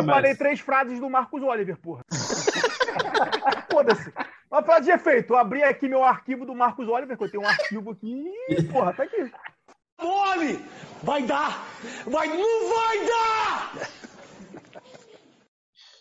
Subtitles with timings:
[0.00, 2.04] separei três frases do Marcos Oliver, porra.
[3.70, 4.12] Foda-se.
[4.50, 5.32] Uma frase de efeito.
[5.32, 8.24] Eu abri aqui meu arquivo do Marcos Oliver, que eu tenho um arquivo aqui.
[8.72, 9.30] Porra, tá aqui.
[10.00, 10.64] Mole!
[11.02, 11.66] Vai dar!
[12.06, 13.90] Vai, não vai dar!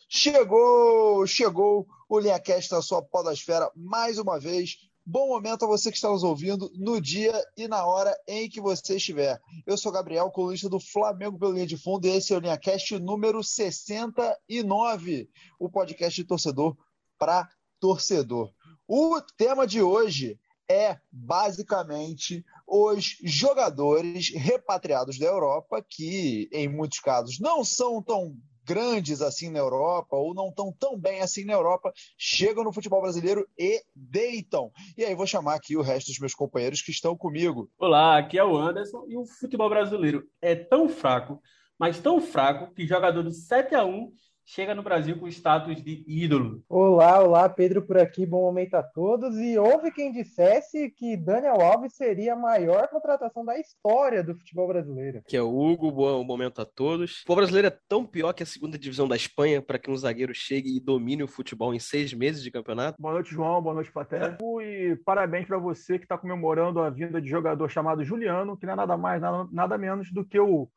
[0.08, 4.89] Chegou, chegou o LinhaCast na sua podosfera mais uma vez.
[5.12, 8.62] Bom momento a você que está nos ouvindo no dia e na hora em que
[8.62, 9.42] você estiver.
[9.66, 13.00] Eu sou Gabriel, colunista do Flamengo pelo Linha de Fundo, e esse é o LinhaCast
[13.00, 15.28] número 69,
[15.60, 16.78] o podcast de torcedor
[17.18, 18.54] para torcedor.
[18.87, 20.39] O tema de hoje
[20.70, 28.37] é basicamente os jogadores repatriados da Europa, que em muitos casos não são tão
[28.69, 33.02] grandes assim na Europa ou não estão tão bem assim na Europa, chegam no futebol
[33.02, 34.72] brasileiro e deitam.
[34.95, 37.67] E aí vou chamar aqui o resto dos meus companheiros que estão comigo.
[37.80, 41.42] Olá, aqui é o Anderson e o futebol brasileiro é tão fraco,
[41.80, 44.11] mas tão fraco que jogador do 7 a 1
[44.50, 46.64] chega no Brasil com status de ídolo.
[46.67, 49.38] Olá, olá, Pedro por aqui, bom momento a todos.
[49.38, 54.68] E houve quem dissesse que Daniel Alves seria a maior contratação da história do futebol
[54.68, 55.22] brasileiro.
[55.28, 57.12] Que é o Hugo, bom momento a todos.
[57.12, 59.96] O futebol brasileiro é tão pior que a segunda divisão da Espanha para que um
[59.96, 63.00] zagueiro chegue e domine o futebol em seis meses de campeonato.
[63.00, 64.36] Boa noite, João, boa noite, Platéia.
[64.64, 68.73] E parabéns para você que está comemorando a vinda de jogador chamado Juliano, que não
[68.73, 70.68] é nada mais, nada, nada menos do que o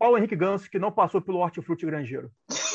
[0.00, 2.28] Paulo Henrique Ganso, que não passou pelo hortifruti grangeiro.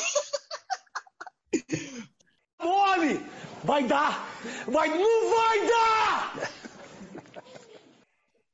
[2.62, 3.20] Mole!
[3.64, 4.28] Vai dar!
[4.66, 6.52] Vai, não vai dar!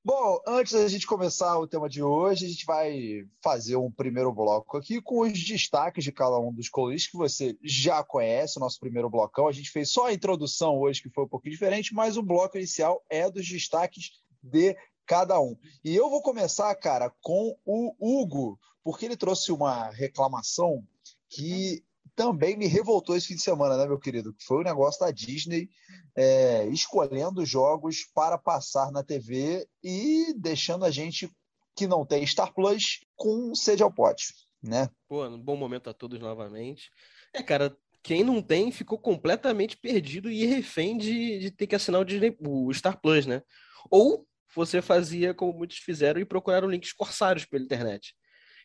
[0.05, 4.33] Bom, antes da gente começar o tema de hoje, a gente vai fazer um primeiro
[4.33, 8.61] bloco aqui com os destaques de cada um dos colunistas que você já conhece, o
[8.61, 9.47] nosso primeiro blocão.
[9.47, 12.57] A gente fez só a introdução hoje, que foi um pouquinho diferente, mas o bloco
[12.57, 14.11] inicial é dos destaques
[14.43, 15.57] de cada um.
[15.85, 20.85] E eu vou começar, cara, com o Hugo, porque ele trouxe uma reclamação
[21.29, 21.85] que
[22.15, 24.35] também me revoltou esse fim de semana, né, meu querido?
[24.47, 25.69] Foi o negócio da Disney
[26.17, 31.31] é, escolhendo jogos para passar na TV e deixando a gente
[31.75, 34.27] que não tem Star Plus com sede ao pote,
[34.63, 34.89] né?
[35.09, 36.91] Pô, um bom momento a todos novamente.
[37.33, 42.01] É, cara, quem não tem ficou completamente perdido e refém de, de ter que assinar
[42.01, 43.43] o, Disney, o Star Plus, né?
[43.91, 48.15] Ou você fazia como muitos fizeram e procuraram links corsários pela internet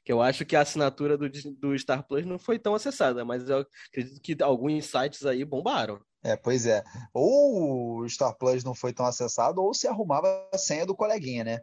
[0.08, 1.30] que eu acho que a assinatura do,
[1.60, 6.00] do Star Plus não foi tão acessada, mas eu acredito que alguns sites aí bombaram.
[6.24, 6.82] É, pois é.
[7.14, 11.44] Ou o Star Plus não foi tão acessado, ou se arrumava a senha do coleguinha,
[11.44, 11.60] né?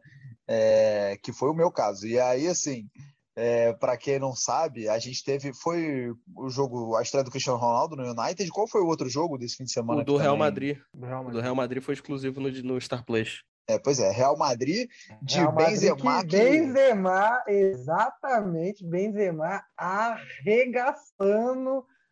[0.46, 2.06] É, que foi o meu caso.
[2.06, 2.86] E aí, assim,
[3.34, 5.54] é, para quem não sabe, a gente teve.
[5.54, 8.50] Foi o jogo, a estreia do Cristiano Ronaldo no United.
[8.50, 10.02] Qual foi o outro jogo desse fim de semana?
[10.02, 10.76] O do Real, Madrid.
[10.92, 11.40] Do Real Madrid.
[11.40, 13.42] do Real Madrid foi exclusivo no, no Star Plus.
[13.66, 14.90] É, pois é, Real Madrid
[15.22, 16.24] de Real Madrid Benzema.
[16.24, 21.06] Que Benzema, exatamente, Benzema arregaçando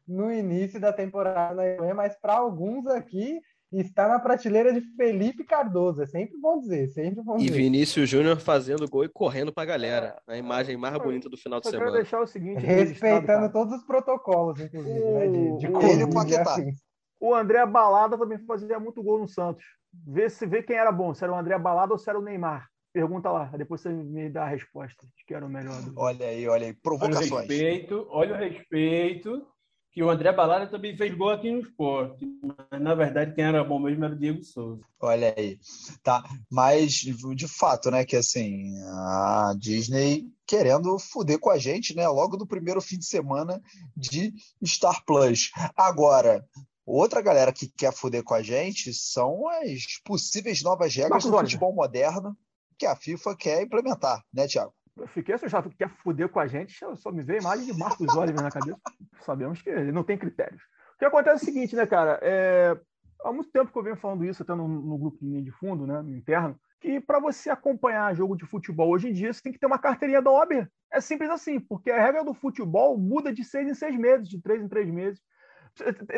[0.08, 3.40] no início da temporada na Espanha, mas para alguns aqui
[3.70, 6.02] está na prateleira de Felipe Cardoso.
[6.02, 7.54] É sempre bom dizer, sempre bom e dizer.
[7.54, 10.20] E Vinícius Júnior fazendo gol e correndo para a galera.
[10.26, 11.84] A imagem mais bonita do final de semana.
[11.84, 12.64] Eu quero deixar o seguinte.
[12.64, 15.18] Respeitando todos os protocolos, inclusive, o...
[15.18, 15.26] né?
[15.28, 16.52] De, de Ele e Paquetá.
[16.52, 16.72] Assim.
[17.20, 19.64] O André Balada também fazia muito gol no Santos.
[20.06, 22.22] Vê se vê quem era bom, se era o André Balada ou se era o
[22.22, 22.68] Neymar.
[22.92, 25.80] Pergunta lá, depois você me dá a resposta de que era o melhor.
[25.82, 25.94] Do...
[25.96, 27.32] Olha aí, olha aí, provocações.
[27.32, 29.46] Olha o respeito, olha o respeito,
[29.92, 32.26] que o André Balada também fez gol aqui no esporte.
[32.42, 34.82] Mas, na verdade, quem era bom mesmo era o Diego Souza.
[35.00, 35.58] Olha aí.
[36.02, 42.06] Tá, mas de fato, né, que assim, a Disney querendo foder com a gente, né,
[42.08, 43.60] logo no primeiro fim de semana
[43.96, 45.50] de Star Plus.
[45.76, 46.44] Agora,
[46.84, 51.72] Outra galera que quer foder com a gente são as possíveis novas regras do futebol
[51.74, 52.36] moderno
[52.76, 54.74] que a FIFA quer implementar, né, Thiago?
[54.96, 58.14] Eu fiquei assustado, quer foder com a gente, só me veio a imagem de Marcos
[58.14, 58.78] Oliver na cabeça.
[59.24, 60.60] Sabemos que ele não tem critérios.
[60.94, 62.18] O que acontece é o seguinte, né, cara?
[62.20, 62.76] É...
[63.24, 66.02] Há muito tempo que eu venho falando isso, até no, no grupo de fundo, né,
[66.02, 69.58] no interno, que para você acompanhar jogo de futebol hoje em dia, você tem que
[69.58, 70.66] ter uma carteirinha da OBR.
[70.92, 74.42] É simples assim, porque a regra do futebol muda de seis em seis meses, de
[74.42, 75.22] três em três meses.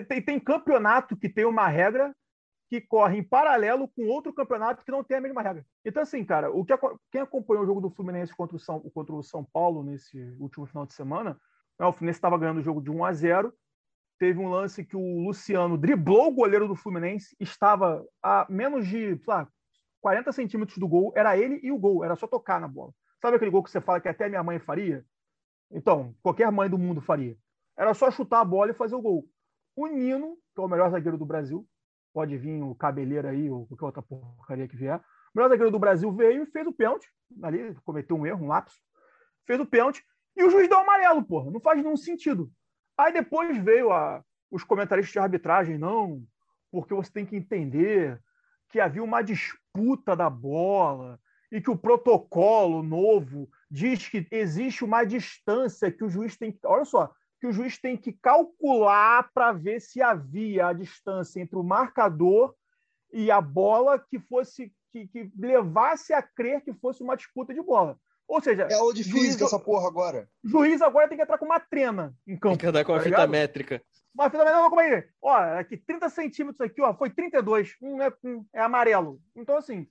[0.08, 2.14] Tem, tem campeonato que tem uma regra
[2.68, 5.64] que corre em paralelo com outro campeonato que não tem a mesma regra.
[5.84, 6.74] Então, assim, cara, o que,
[7.10, 10.66] quem acompanhou o jogo do Fluminense contra o São, contra o São Paulo nesse último
[10.66, 11.38] final de semana,
[11.78, 13.54] né, o Fluminense estava ganhando o jogo de 1 a 0
[14.18, 19.20] Teve um lance que o Luciano driblou o goleiro do Fluminense, estava a menos de
[19.26, 19.48] lá,
[20.00, 22.92] 40 centímetros do gol, era ele e o gol, era só tocar na bola.
[23.20, 25.04] Sabe aquele gol que você fala que até minha mãe faria?
[25.70, 27.36] Então, qualquer mãe do mundo faria.
[27.76, 29.28] Era só chutar a bola e fazer o gol.
[29.76, 31.66] O Nino, que é o melhor zagueiro do Brasil,
[32.12, 34.98] pode vir o Cabeleira aí, ou qualquer outra porcaria que vier.
[34.98, 35.02] O
[35.36, 37.10] melhor zagueiro do Brasil veio e fez o pênalti.
[37.42, 38.78] Ali, cometeu um erro, um lapso.
[39.46, 40.04] Fez o pênalti.
[40.36, 41.50] E o juiz deu amarelo, porra.
[41.50, 42.50] Não faz nenhum sentido.
[42.96, 46.22] Aí depois veio a, os comentaristas de arbitragem, não,
[46.70, 48.20] porque você tem que entender
[48.68, 55.04] que havia uma disputa da bola e que o protocolo novo diz que existe uma
[55.04, 56.58] distância que o juiz tem que.
[56.64, 57.12] Olha só,
[57.44, 62.54] que o juiz tem que calcular para ver se havia a distância entre o marcador
[63.12, 67.60] e a bola que fosse que, que levasse a crer que fosse uma disputa de
[67.60, 67.98] bola.
[68.26, 70.26] Ou seja, É de juiz- física essa porra agora.
[70.42, 72.56] juiz agora tem que entrar com uma trena em Tem campo.
[72.58, 73.30] que andar com a tá fita ligado?
[73.30, 73.82] métrica.
[74.14, 75.06] Mas pelo menos como é?
[75.20, 77.76] Ó, aqui 30 centímetros aqui, ó, foi 32.
[77.82, 79.20] Um é, um é amarelo.
[79.36, 79.86] Então, assim,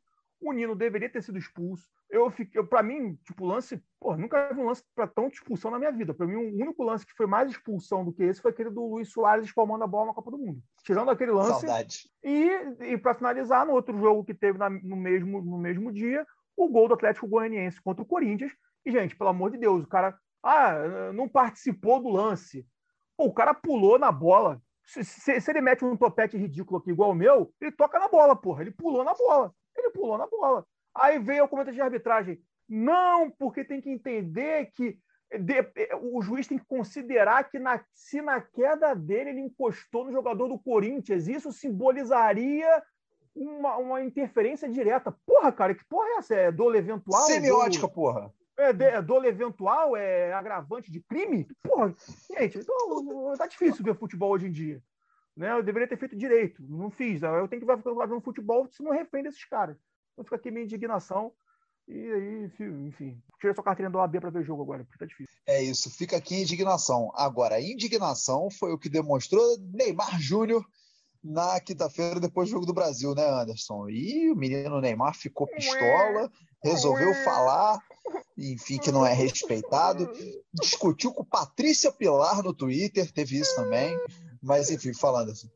[0.50, 1.88] o Nino deveria ter sido expulso.
[2.10, 5.36] Eu fiquei, eu, pra mim, tipo, lance, pô, nunca vi um lance pra tão de
[5.36, 6.14] expulsão na minha vida.
[6.14, 8.86] Pra mim, o único lance que foi mais expulsão do que esse foi aquele do
[8.86, 10.62] Luiz Soares espalmando a bola na Copa do Mundo.
[10.84, 11.62] Tirando aquele lance.
[11.62, 12.10] Saudade.
[12.24, 12.50] E,
[12.94, 16.26] e para finalizar, no outro jogo que teve na- no, mesmo, no mesmo dia,
[16.56, 18.52] o gol do Atlético Goianiense contra o Corinthians.
[18.86, 22.68] E, gente, pelo amor de Deus, o cara ah, não participou do lance.
[23.18, 24.62] Pô, o cara pulou na bola.
[24.86, 28.10] Se, se- se ele mete um topete ridículo aqui igual o meu, ele toca na
[28.10, 28.62] bola, porra.
[28.62, 29.54] Ele pulou na bola.
[29.76, 30.66] Ele pulou na bola.
[30.96, 32.40] Aí veio o comentário de arbitragem.
[32.70, 34.98] Não, porque tem que entender que
[35.40, 35.68] de-
[36.02, 40.48] o juiz tem que considerar que na- se na queda dele ele encostou no jogador
[40.48, 42.84] do Corinthians, isso simbolizaria
[43.36, 45.16] uma, uma interferência direta.
[45.26, 46.36] Porra, cara, que porra é essa?
[46.36, 47.22] É dolo eventual?
[47.24, 48.32] Semiótica, porra.
[48.56, 49.98] é, de- é dolo eventual?
[49.98, 51.48] É agravante de crime?
[51.64, 51.94] Porra,
[52.38, 54.82] gente, então, tá difícil ver futebol hoje em dia.
[55.36, 55.52] Né?
[55.52, 57.22] Eu deveria ter feito direito, não fiz.
[57.22, 59.78] Eu tenho que ficar vendo futebol se não refém desses caras.
[60.14, 61.34] Então fica aqui minha indignação.
[61.88, 62.52] E aí,
[62.88, 65.36] enfim, tira sua carteirinha do AB para ver jogo agora, porque tá difícil.
[65.46, 67.12] É isso, fica aqui a indignação.
[67.14, 70.66] Agora, a indignação foi o que demonstrou Neymar Júnior
[71.22, 73.90] na quinta-feira, depois do Jogo do Brasil, né, Anderson?
[73.90, 76.30] E o menino Neymar ficou pistola,
[76.62, 77.80] resolveu falar,
[78.38, 80.10] enfim, que não é respeitado.
[80.54, 83.98] Discutiu com Patrícia Pilar no Twitter, teve isso também.
[84.44, 85.50] Mas, enfim, falando assim.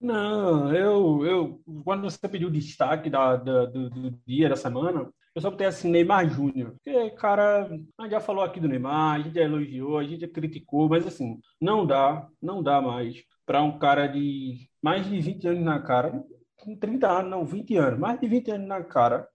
[0.00, 5.10] Não, eu, eu quando você pediu o destaque da, da- do, do dia, da semana,
[5.34, 6.72] eu só botei assim, Neymar Júnior.
[6.74, 10.22] Porque, cara, a gente já falou aqui do Neymar, a gente já elogiou, a gente
[10.22, 13.16] já criticou, mas assim, não dá, não dá mais
[13.46, 16.24] para um cara de mais de 20 anos na cara,
[16.56, 19.28] com 30 anos, não, 20 anos, mais de 20 anos na cara,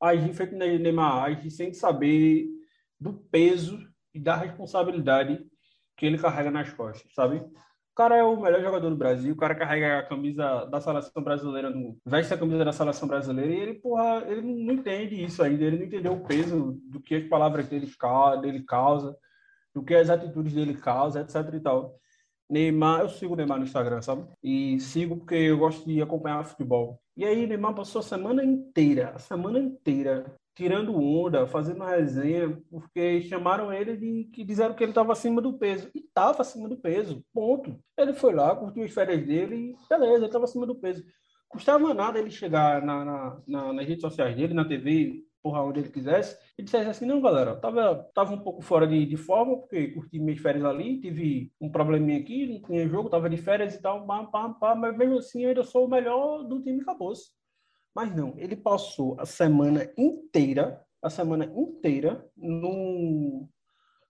[0.00, 2.46] agir feito Ne- Neymar age sem saber
[3.00, 3.78] do peso
[4.14, 5.44] e da responsabilidade
[5.96, 7.42] que ele carrega nas costas, sabe?
[7.98, 11.68] Cara é o melhor jogador do Brasil, o cara carrega a camisa da seleção brasileira,
[11.68, 15.64] no, veste a camisa da seleção brasileira e ele, porra, ele não entende isso ainda,
[15.64, 17.90] ele não entendeu o peso do que as palavras dele,
[18.40, 19.18] dele causa,
[19.74, 21.98] do que as atitudes dele causam, etc e tal.
[22.48, 24.28] Neymar, eu sigo o Neymar no Instagram, sabe?
[24.44, 27.02] E sigo porque eu gosto de acompanhar futebol.
[27.16, 30.24] E aí, Neymar passou a semana inteira, a semana inteira,
[30.58, 35.56] tirando onda, fazendo resenha, porque chamaram ele de que disseram que ele estava acima do
[35.56, 35.88] peso.
[35.94, 37.78] E estava acima do peso, ponto.
[37.96, 41.04] Ele foi lá, curtiu as férias dele e beleza, ele estava acima do peso.
[41.48, 45.80] Custava nada ele chegar na, na- na- nas redes sociais dele, na TV, porra, onde
[45.80, 49.56] ele quisesse, e dissesse assim, não, galera, tava, tava um pouco fora de, de forma,
[49.60, 53.74] porque curti minhas férias ali, tive um probleminha aqui, não tinha jogo, tava de férias
[53.76, 56.80] e tal, pá, pá, pá, mas mesmo assim eu ainda sou o melhor do time
[56.82, 57.37] acabou-se.
[57.98, 63.48] Mas não, ele passou a semana inteira, a semana inteira, no,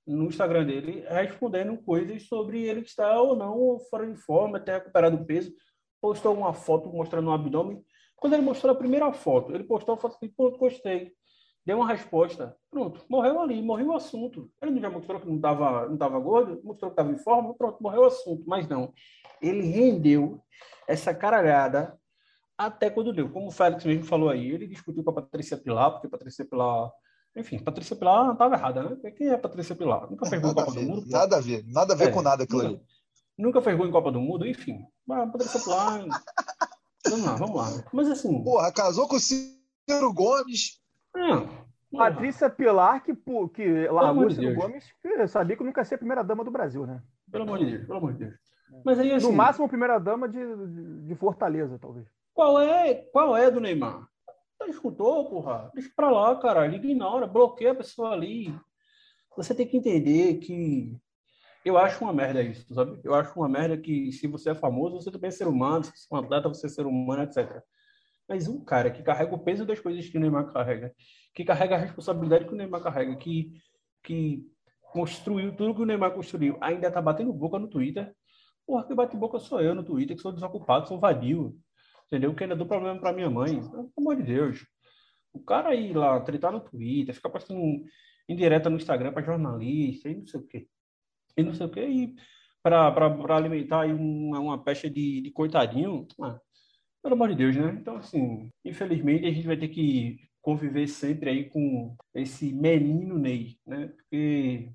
[0.07, 5.25] no Instagram dele, respondendo coisas sobre ele estar ou não fora de forma, ter recuperado
[5.25, 5.55] peso.
[6.03, 7.83] Postou uma foto mostrando o abdômen.
[8.15, 11.15] Quando ele mostrou a primeira foto, ele postou a foto e pronto, gostei.
[11.65, 12.55] Deu uma resposta.
[12.71, 14.51] Pronto, morreu ali, morreu o assunto.
[14.61, 17.55] Ele não já mostrou que não estava não tava gordo, mostrou que estava em forma,
[17.55, 18.45] pronto, morreu o assunto.
[18.47, 18.93] Mas não,
[19.41, 20.43] ele rendeu
[20.87, 21.98] essa caralhada
[22.59, 23.31] até quando deu.
[23.31, 26.45] Como o Félix mesmo falou aí, ele discutiu com a Patrícia Pilar, porque a Patrícia
[26.45, 26.91] Pilar.
[27.37, 29.11] Enfim, Patrícia Pilar estava errada, né?
[29.13, 30.11] Quem é a Patrícia Pilar?
[30.11, 31.03] Nunca fez gol em Copa do ver, Mundo.
[31.03, 31.09] pô.
[31.09, 32.71] nada a ver, nada a ver É, com nada aquilo ali.
[32.73, 32.85] nunca,
[33.39, 34.81] nunca fez gol em Copa do Mundo, enfim.
[35.07, 36.05] Mas a Patrícia Pilar.
[37.09, 37.85] vamos lá, vamos lá.
[37.93, 38.43] Mas assim.
[38.43, 40.81] Porra, casou com o Ciro Gomes.
[41.13, 41.69] Porra.
[41.97, 43.15] Patrícia Pilar, que,
[43.55, 44.57] que largou o Ciro Deus.
[44.57, 47.01] Gomes, que sabia que nunca ia ser a primeira dama do Brasil, né?
[47.31, 48.35] Pelo amor de Deus, pelo amor de Deus.
[48.85, 50.39] Mas aí, assim, No máximo, primeira dama de,
[51.07, 52.07] de Fortaleza, talvez.
[52.39, 54.09] Qual é, qual é do Neymar?
[54.57, 55.73] Tá escutou, porra?
[55.75, 56.73] Deixa pra lá, cara.
[56.73, 58.55] Ignora, bloqueia a pessoa ali.
[59.37, 60.97] Você tem que entender que
[61.65, 63.01] eu acho uma merda isso, sabe?
[63.03, 65.91] Eu acho uma merda que se você é famoso, você também é ser humano, se
[65.91, 67.61] você é um atleta, você é ser humano, etc.
[68.29, 70.95] Mas um cara que carrega o peso das coisas que o Neymar carrega,
[71.35, 73.61] que carrega a responsabilidade que o Neymar carrega, que,
[74.05, 74.47] que
[74.93, 78.15] construiu tudo que o Neymar construiu, ainda tá batendo boca no Twitter.
[78.65, 81.59] Porra, que bate boca sou eu no Twitter, que sou desocupado, sou vadio.
[82.09, 82.35] Entendeu?
[82.35, 83.61] Que ainda dou problema pra minha mãe.
[83.61, 84.67] Pelo amor de Deus.
[85.33, 87.61] O cara ir lá, tretar no Twitter, ficar postando
[88.29, 90.69] indireta no Instagram pra jornalista, e não sei o quê.
[91.37, 91.87] E não sei o quê.
[91.87, 92.15] E
[92.63, 96.41] para alimentar aí uma, uma pecha de, de coitadinho, ah,
[97.03, 97.77] pelo amor de Deus, né?
[97.81, 103.59] Então, assim, infelizmente a gente vai ter que conviver sempre aí com esse menino Ney,
[103.67, 103.89] né?
[103.89, 104.73] Porque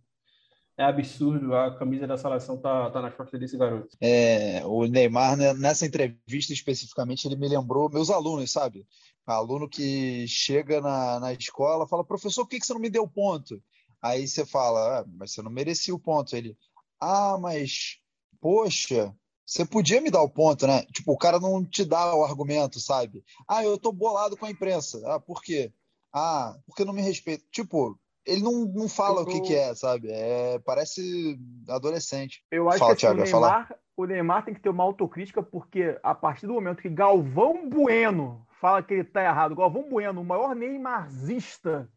[0.77, 3.95] é absurdo a camisa da seleção tá, tá nas costas desse garoto.
[4.01, 8.85] É, o Neymar, né, nessa entrevista especificamente, ele me lembrou meus alunos, sabe?
[9.25, 13.07] Aluno que chega na, na escola fala, professor, por que, que você não me deu
[13.07, 13.61] ponto?
[14.01, 16.35] Aí você fala, ah, mas você não merecia o ponto.
[16.35, 16.57] Ele,
[16.99, 17.99] ah, mas,
[18.41, 19.15] poxa,
[19.45, 20.83] você podia me dar o ponto, né?
[20.91, 23.23] Tipo, o cara não te dá o argumento, sabe?
[23.47, 25.01] Ah, eu tô bolado com a imprensa.
[25.05, 25.71] Ah, por quê?
[26.13, 27.45] Ah, porque não me respeita.
[27.51, 29.23] Tipo, ele não, não fala eu...
[29.23, 30.09] o que, que é, sabe?
[30.11, 31.37] É, parece
[31.67, 32.43] adolescente.
[32.51, 35.43] Eu acho fala, que assim, Thiago, o, Neymar, o Neymar tem que ter uma autocrítica,
[35.43, 40.21] porque a partir do momento que Galvão Bueno fala que ele tá errado, Galvão Bueno,
[40.21, 41.89] o maior Neymarzista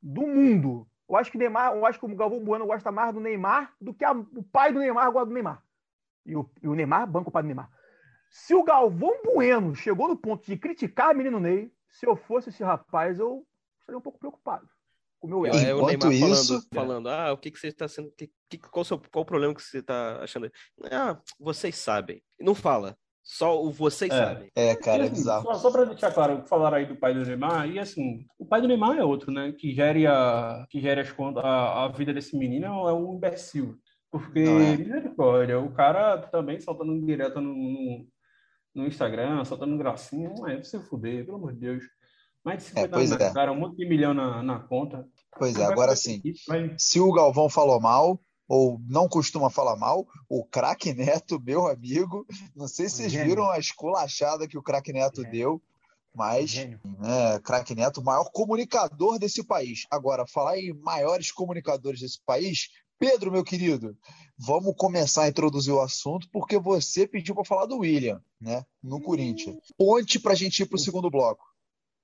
[0.00, 3.20] do mundo, eu acho que Neymar, eu acho que o Galvão Bueno gosta mais do
[3.20, 5.62] Neymar do que a, o pai do Neymar gosta do Neymar.
[6.24, 7.70] E o, e o Neymar banca o pai do Neymar.
[8.30, 12.50] Se o Galvão Bueno chegou no ponto de criticar o menino Ney, se eu fosse
[12.50, 13.46] esse rapaz, eu
[13.80, 14.68] estaria um pouco preocupado.
[15.26, 15.58] O meu erro.
[15.58, 18.12] É, o Neymar isso, falando, falando, ah, o que, que você está sendo.
[18.16, 20.50] Que, que, qual, o seu, qual o problema que você está achando?
[20.90, 22.22] Ah, vocês sabem.
[22.40, 22.96] Não fala.
[23.24, 24.14] Só o vocês é.
[24.14, 24.50] sabem.
[24.54, 25.42] É, cara, é assim, bizarro.
[25.46, 28.60] Só, só para deixar claro, falaram aí do pai do Neymar, e assim, o pai
[28.60, 29.52] do Neymar é outro, né?
[29.58, 33.76] Que gere a, que gere as contas, a, a vida desse menino é um imbecil.
[34.12, 34.76] Porque, é.
[34.76, 38.06] misericórdia, o cara também soltando direto no, no,
[38.76, 41.84] no Instagram, soltando gracinha, não é, se fuder, pelo amor de Deus.
[42.46, 43.32] Mais de 50 é, é.
[43.34, 45.04] cara, um monte de milhão na, na conta.
[45.38, 46.22] Pois é, agora sim.
[46.78, 52.26] Se o Galvão falou mal, ou não costuma falar mal, o craque Neto, meu amigo,
[52.54, 53.28] não sei se vocês Gênio.
[53.28, 55.32] viram a esculachada que o craque Neto Gênio.
[55.32, 55.62] deu,
[56.14, 59.86] mas né, craque Neto, o maior comunicador desse país.
[59.90, 63.96] Agora, falar em maiores comunicadores desse país, Pedro, meu querido,
[64.38, 69.02] vamos começar a introduzir o assunto, porque você pediu para falar do William, né, no
[69.02, 69.56] Corinthians.
[69.76, 71.44] Ponte para a gente ir para o segundo bloco.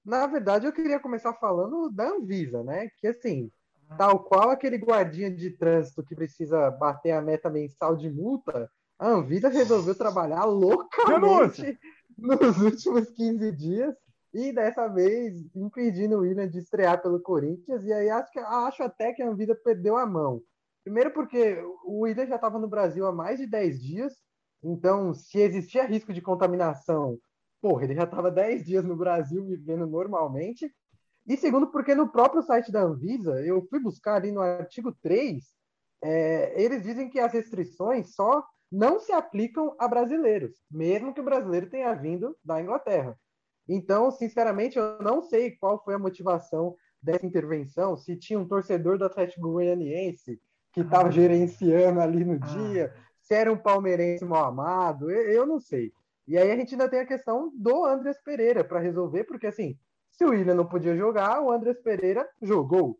[0.05, 2.89] Na verdade, eu queria começar falando da Anvisa, né?
[2.99, 3.51] Que assim,
[3.97, 9.09] Tal qual aquele guardinha de trânsito que precisa bater a meta mensal de multa, a
[9.09, 11.79] Anvisa resolveu trabalhar loucamente
[12.17, 13.95] nos últimos 15 dias
[14.33, 17.85] e dessa vez impedindo o William de estrear pelo Corinthians.
[17.85, 20.41] E aí acho, que, acho até que a Anvisa perdeu a mão.
[20.85, 24.15] Primeiro porque o William já estava no Brasil há mais de 10 dias,
[24.63, 27.19] então se existia risco de contaminação,
[27.62, 30.69] porra, ele já estava 10 dias no Brasil vivendo normalmente.
[31.25, 35.45] E segundo, porque no próprio site da Anvisa, eu fui buscar ali no artigo 3,
[36.02, 41.25] é, eles dizem que as restrições só não se aplicam a brasileiros, mesmo que o
[41.25, 43.16] brasileiro tenha vindo da Inglaterra.
[43.69, 48.99] Então, sinceramente, eu não sei qual foi a motivação dessa intervenção, se tinha um torcedor
[48.99, 50.40] do Atlético Goianiense
[50.73, 51.12] que estava ah.
[51.12, 52.47] gerenciando ali no ah.
[52.47, 55.92] dia, se era um palmeirense mal amado, eu, eu não sei.
[56.26, 59.76] E aí a gente ainda tem a questão do Andrés Pereira para resolver, porque assim,
[60.11, 62.99] se o William não podia jogar, o Andrés Pereira jogou.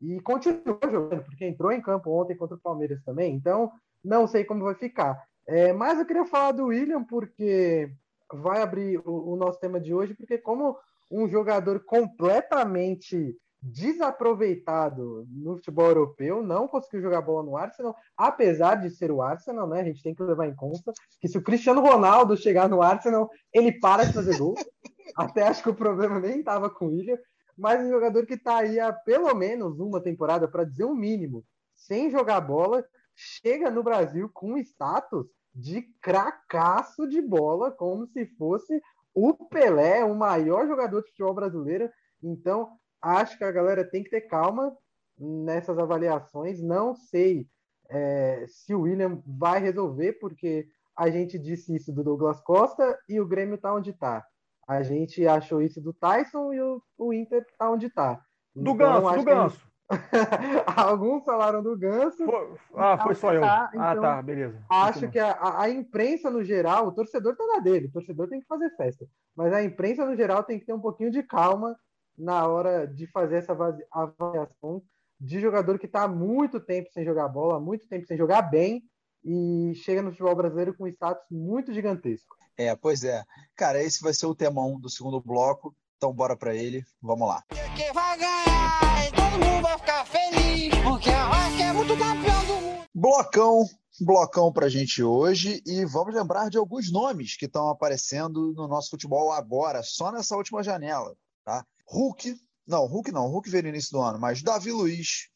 [0.00, 3.34] E continuou jogando, porque entrou em campo ontem contra o Palmeiras também.
[3.34, 3.72] Então,
[4.04, 5.22] não sei como vai ficar.
[5.46, 7.90] É, mas eu queria falar do William, porque
[8.32, 10.76] vai abrir o, o nosso tema de hoje, porque como
[11.10, 18.90] um jogador completamente desaproveitado no futebol europeu, não conseguiu jogar bola no Arsenal, apesar de
[18.90, 19.80] ser o Arsenal, né?
[19.80, 23.30] A gente tem que levar em conta que se o Cristiano Ronaldo chegar no Arsenal,
[23.50, 24.54] ele para de fazer gol.
[25.16, 27.16] Até acho que o problema nem estava com o William,
[27.56, 30.94] mas um jogador que está aí há pelo menos uma temporada, para dizer o um
[30.94, 31.42] mínimo,
[31.74, 38.78] sem jogar bola, chega no Brasil com status de cracaço de bola, como se fosse
[39.14, 41.88] o Pelé, o maior jogador de futebol brasileiro.
[42.22, 44.76] Então, acho que a galera tem que ter calma
[45.18, 46.60] nessas avaliações.
[46.62, 47.46] Não sei
[47.90, 53.20] é, se o William vai resolver, porque a gente disse isso do Douglas Costa e
[53.20, 54.24] o Grêmio está onde está.
[54.66, 58.20] A gente achou isso do Tyson e o, o Inter tá onde tá.
[58.54, 59.74] Do então, Ganso, do Ganso.
[60.74, 62.24] Alguns falaram do Ganso.
[62.24, 62.56] Foi...
[62.74, 63.42] Ah, foi só eu.
[63.42, 64.64] Tá, então, ah, tá, beleza.
[64.70, 68.40] Acho que a, a, imprensa, no geral, o torcedor tá na dele, o torcedor tem
[68.40, 69.04] que fazer festa.
[69.36, 71.76] Mas a imprensa, no geral, tem que ter um pouquinho de calma
[72.16, 73.52] na hora de fazer essa
[73.90, 74.82] avaliação
[75.20, 78.82] de jogador que está há muito tempo sem jogar bola, muito tempo sem jogar bem
[79.24, 82.36] e chega no futebol brasileiro com um status muito gigantesco.
[82.56, 83.24] É, pois é.
[83.56, 85.74] Cara, esse vai ser o temão do segundo bloco.
[85.96, 86.84] Então bora para ele.
[87.00, 87.42] Vamos lá.
[87.76, 92.84] Quem vai ganhar, todo mundo vai ficar feliz, porque a é muito campeão do mundo.
[92.94, 93.64] Blocão,
[94.00, 98.90] blocão pra gente hoje e vamos lembrar de alguns nomes que estão aparecendo no nosso
[98.90, 101.64] futebol agora, só nessa última janela, tá?
[101.86, 102.36] Hulk,
[102.66, 105.28] não, Hulk não, Hulk veio no início do ano, mas Davi Luiz,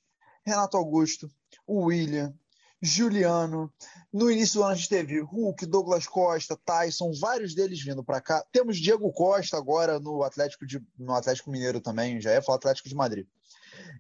[0.45, 1.31] Renato Augusto,
[1.69, 2.35] William,
[2.81, 3.73] Juliano.
[4.13, 8.21] No início do ano a gente teve Hulk, Douglas Costa, Tyson, vários deles vindo para
[8.21, 8.45] cá.
[8.53, 12.89] Temos Diego Costa agora no Atlético, de, no Atlético Mineiro também, já ia falar Atlético
[12.89, 13.27] de Madrid.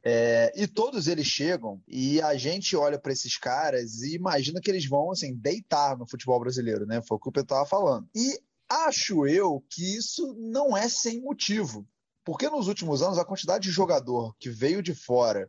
[0.02, 4.71] É, e todos eles chegam e a gente olha para esses caras e imagina que
[4.71, 7.00] eles vão assim deitar no futebol brasileiro, né?
[7.02, 8.09] Foi o que o Pedro estava falando.
[8.14, 8.38] E
[8.69, 11.87] acho eu que isso não é sem motivo.
[12.28, 15.49] Porque nos últimos anos a quantidade de jogador que veio de fora,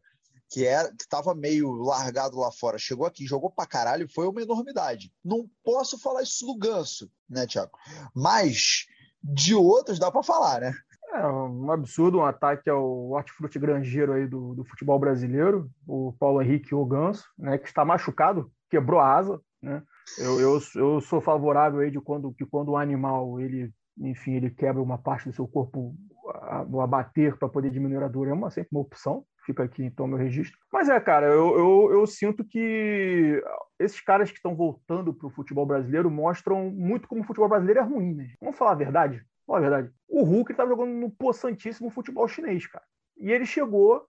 [0.50, 4.42] que era que estava meio largado lá fora, chegou aqui, jogou pra caralho, foi uma
[4.42, 5.12] enormidade.
[5.22, 7.74] Não posso falar isso do Ganso, né, Tiago?
[8.16, 8.86] Mas
[9.22, 10.74] de outros dá para falar, né?
[11.16, 16.42] É um absurdo um ataque ao hortifruti granjeiro aí do, do futebol brasileiro, o Paulo
[16.42, 19.84] Henrique Oganso, né, que está machucado, quebrou a asa, né?
[20.18, 24.50] Eu, eu, eu sou favorável aí de quando que quando o animal ele enfim ele
[24.50, 25.94] quebra uma parte do seu corpo
[26.30, 30.08] a, bater para poder diminuir a dor é uma sempre uma opção fica aqui então
[30.08, 33.42] meu registro mas é cara eu, eu, eu sinto que
[33.80, 37.80] esses caras que estão voltando para o futebol brasileiro mostram muito como o futebol brasileiro
[37.80, 38.34] é ruim né?
[38.42, 39.92] vamos falar a verdade Fala a verdade.
[40.08, 42.86] O Hulk estava jogando no possantíssimo futebol chinês, cara.
[43.18, 44.06] E ele chegou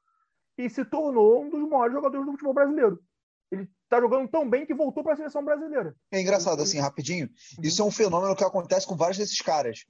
[0.58, 3.00] e se tornou um dos maiores jogadores do futebol brasileiro.
[3.50, 5.96] Ele tá jogando tão bem que voltou para a seleção brasileira.
[6.12, 7.26] É engraçado, assim, rapidinho.
[7.26, 7.64] Uhum.
[7.64, 9.84] Isso é um fenômeno que acontece com vários desses caras.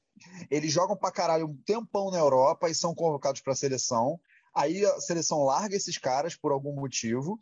[0.51, 4.19] Eles jogam pra caralho um tempão na Europa e são convocados para a seleção.
[4.55, 7.39] Aí a seleção larga esses caras por algum motivo.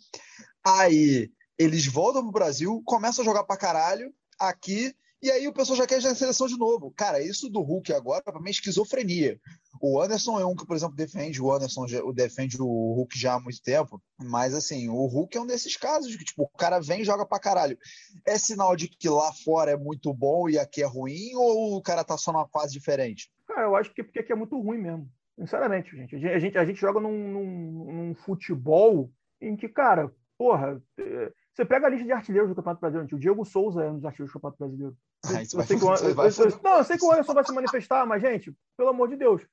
[0.64, 5.76] Aí eles voltam pro Brasil, começam a jogar pra caralho aqui e aí o pessoal
[5.76, 6.92] já quer a seleção de novo.
[6.96, 9.40] Cara, isso do Hulk agora, para mim, é esquizofrenia.
[9.80, 13.40] O Anderson é um que, por exemplo, defende o Anderson, defende o Hulk já há
[13.40, 14.00] muito tempo.
[14.20, 17.26] Mas, assim, o Hulk é um desses casos que, tipo, o cara vem e joga
[17.26, 17.76] pra caralho.
[18.24, 21.34] É sinal de que lá fora é muito bom e aqui é ruim?
[21.34, 23.28] Ou o cara tá só numa fase diferente?
[23.46, 25.08] Cara, eu acho que porque aqui é muito ruim mesmo.
[25.36, 26.14] Sinceramente, gente.
[26.14, 29.10] A gente, a gente joga num, num, num futebol
[29.40, 33.16] em que, cara, porra, é, você pega a lista de artilheiros do Campeonato Brasileiro.
[33.16, 34.96] O Diego Souza é um dos artilheiros do Campeonato Brasileiro.
[35.26, 37.52] Ah, eu, sei que o, eu, eu, não, eu sei que o Anderson vai se
[37.52, 39.44] manifestar, mas, gente, pelo amor de Deus.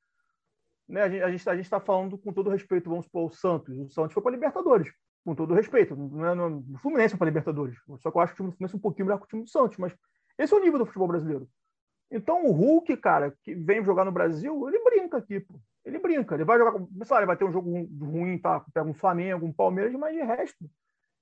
[0.87, 3.75] Né, a gente a está tá falando com todo respeito, vamos supor, o Santos.
[3.75, 4.93] O Santos foi para Libertadores,
[5.25, 5.95] com todo respeito.
[5.95, 7.75] Não é, não, o Fluminense foi para Libertadores.
[7.97, 9.27] Só que eu acho que o time do Fluminense é um pouquinho melhor que o
[9.27, 9.79] time do Santos.
[9.79, 9.91] Mas
[10.37, 11.49] esse é o nível do futebol brasileiro.
[12.11, 15.59] Então o Hulk, cara, que vem jogar no Brasil, ele brinca aqui, pô.
[15.83, 16.35] Ele brinca.
[16.35, 16.79] Ele vai jogar.
[17.03, 18.63] Sei lá, ele vai ter um jogo ruim, tá?
[18.71, 20.69] Pega um Flamengo, um Palmeiras, mas de resto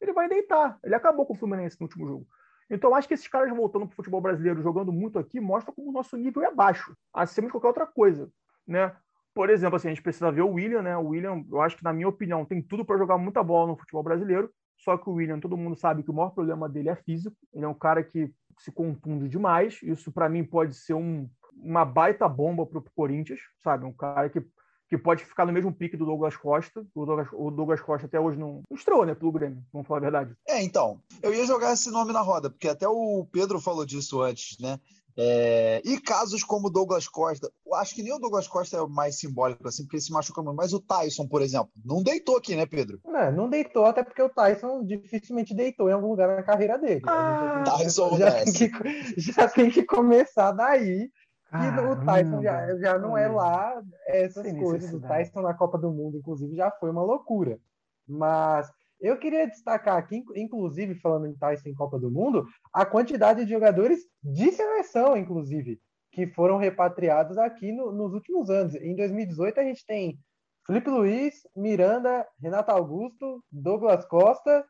[0.03, 0.77] ele vai deitar.
[0.83, 2.27] Ele acabou com o Fluminense no último jogo.
[2.69, 5.89] Então, acho que esses caras voltando para o futebol brasileiro, jogando muito aqui, mostra como
[5.89, 8.29] o nosso nível é baixo, acima de qualquer outra coisa.
[8.65, 8.95] Né?
[9.33, 10.95] Por exemplo, assim, a gente precisa ver o William, né?
[10.95, 13.77] O William, eu acho que, na minha opinião, tem tudo para jogar muita bola no
[13.77, 14.49] futebol brasileiro.
[14.77, 17.35] Só que o William, todo mundo sabe que o maior problema dele é físico.
[17.53, 19.79] Ele é um cara que se contunde demais.
[19.81, 23.85] Isso, para mim, pode ser um, uma baita bomba para o Corinthians, sabe?
[23.85, 24.45] Um cara que
[24.93, 26.85] que pode ficar no mesmo pique do Douglas Costa.
[26.93, 29.99] O Douglas, o Douglas Costa até hoje não, não estreou, né, pelo Grêmio, vamos falar
[29.99, 30.35] a verdade.
[30.47, 34.21] É, então, eu ia jogar esse nome na roda, porque até o Pedro falou disso
[34.21, 34.79] antes, né?
[35.15, 38.89] É, e casos como o Douglas Costa, acho que nem o Douglas Costa é o
[38.89, 42.37] mais simbólico, assim, porque ele se machuca muito, mas o Tyson, por exemplo, não deitou
[42.37, 42.99] aqui, né, Pedro?
[43.05, 47.01] Não, não deitou, até porque o Tyson dificilmente deitou em algum lugar na carreira dele.
[47.07, 51.09] Ah, Tyson já, tem que, já tem que começar daí
[51.53, 54.93] e o Tyson já, já não é lá essas coisas.
[54.93, 57.59] O Tyson na Copa do Mundo, inclusive, já foi uma loucura.
[58.07, 63.45] Mas eu queria destacar aqui, inclusive, falando em Tyson em Copa do Mundo, a quantidade
[63.45, 65.79] de jogadores de seleção, inclusive,
[66.11, 68.75] que foram repatriados aqui no, nos últimos anos.
[68.75, 70.17] Em 2018, a gente tem
[70.65, 74.65] Felipe Luiz, Miranda, Renato Augusto, Douglas Costa,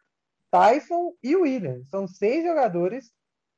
[0.51, 1.83] Tyson e William.
[1.85, 3.11] São seis jogadores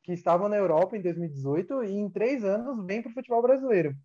[0.05, 3.95] que estavam na Europa em 2018 e em três anos vem para o futebol brasileiro.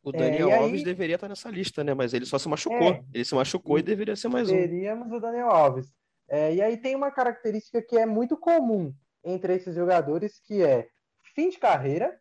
[0.00, 0.84] O Daniel é, Alves aí...
[0.84, 1.92] deveria estar nessa lista, né?
[1.92, 2.92] Mas ele só se machucou.
[2.92, 4.70] É, ele se machucou e deveria ser mais teríamos um.
[4.70, 5.92] Teríamos o Daniel Alves.
[6.28, 10.86] É, e aí tem uma característica que é muito comum entre esses jogadores, que é
[11.34, 12.16] fim de carreira.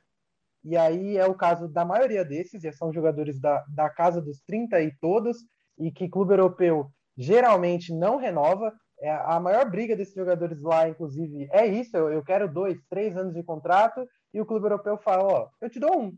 [0.64, 4.42] E aí é o caso da maioria desses, e são jogadores da, da casa dos
[4.42, 5.38] 30 e todos,
[5.78, 8.74] e que clube europeu geralmente não renova.
[9.02, 11.96] É, a maior briga desses jogadores lá, inclusive, é isso.
[11.96, 15.80] Eu, quero dois, três anos de contrato e o clube europeu fala: Ó, eu te
[15.80, 16.18] dou um.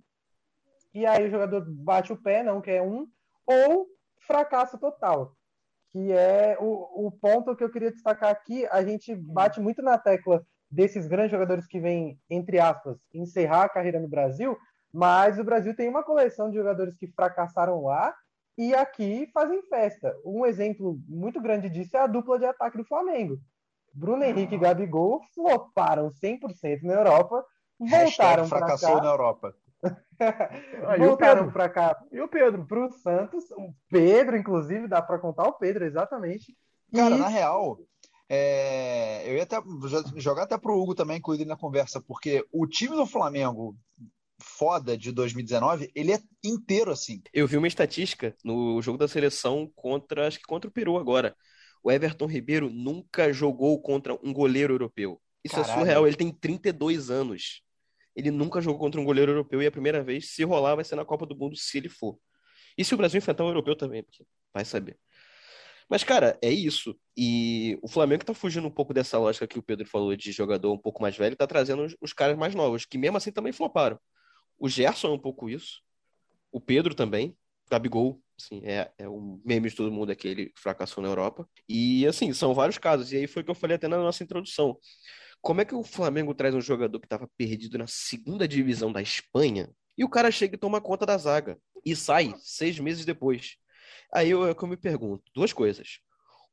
[0.94, 3.08] E aí o jogador bate o pé, não quer um,
[3.46, 3.88] ou
[4.26, 5.36] fracasso total.
[5.92, 8.66] Que é o, o ponto que eu queria destacar aqui.
[8.68, 13.70] A gente bate muito na tecla desses grandes jogadores que vêm, entre aspas, encerrar a
[13.70, 14.58] carreira no Brasil,
[14.92, 18.16] mas o Brasil tem uma coleção de jogadores que fracassaram lá
[18.62, 20.16] e aqui fazem festa.
[20.24, 23.40] Um exemplo muito grande disso é a dupla de ataque do Flamengo.
[23.92, 27.44] Bruno Henrique e Gabigol floparam 100% na Europa,
[27.80, 29.02] voltaram para cá.
[29.02, 29.56] na Europa.
[29.84, 32.00] ah, voltaram para cá.
[32.12, 32.64] E o Pedro?
[32.68, 33.50] Para o Santos.
[33.50, 36.56] O Pedro, inclusive, dá para contar o Pedro, exatamente.
[36.94, 37.18] Cara, e...
[37.18, 37.80] na real,
[38.30, 39.58] É, eu ia até
[40.18, 43.76] jogar até pro Hugo também, incluído na conversa, porque o time do Flamengo
[44.42, 47.22] foda de 2019, ele é inteiro assim.
[47.34, 51.36] Eu vi uma estatística no jogo da seleção contra, acho que contra o Peru agora.
[51.84, 55.22] O Everton Ribeiro nunca jogou contra um goleiro europeu.
[55.44, 55.74] Isso é Caralho.
[55.74, 57.64] é surreal, ele tem 32 anos.
[58.16, 60.84] Ele nunca jogou contra um goleiro europeu e é a primeira vez, se rolar, vai
[60.84, 62.20] ser na Copa do Mundo, se ele for.
[62.78, 64.98] E se o Brasil enfrentar um europeu também, porque vai saber.
[65.90, 66.98] Mas, cara, é isso.
[67.18, 70.72] E o Flamengo tá fugindo um pouco dessa lógica que o Pedro falou de jogador
[70.72, 73.52] um pouco mais velho, tá trazendo os, os caras mais novos, que mesmo assim também
[73.52, 74.00] floparam.
[74.62, 75.82] O Gerson é um pouco isso.
[76.52, 77.36] O Pedro também.
[77.68, 81.50] Gabigol, assim, é, é um meme de todo mundo aquele fracassou na Europa.
[81.68, 83.12] E, assim, são vários casos.
[83.12, 84.78] E aí foi o que eu falei até na nossa introdução.
[85.42, 89.02] Como é que o Flamengo traz um jogador que estava perdido na segunda divisão da
[89.02, 93.56] Espanha e o cara chega e toma conta da zaga e sai seis meses depois?
[94.14, 96.00] Aí eu, é que eu me pergunto: duas coisas.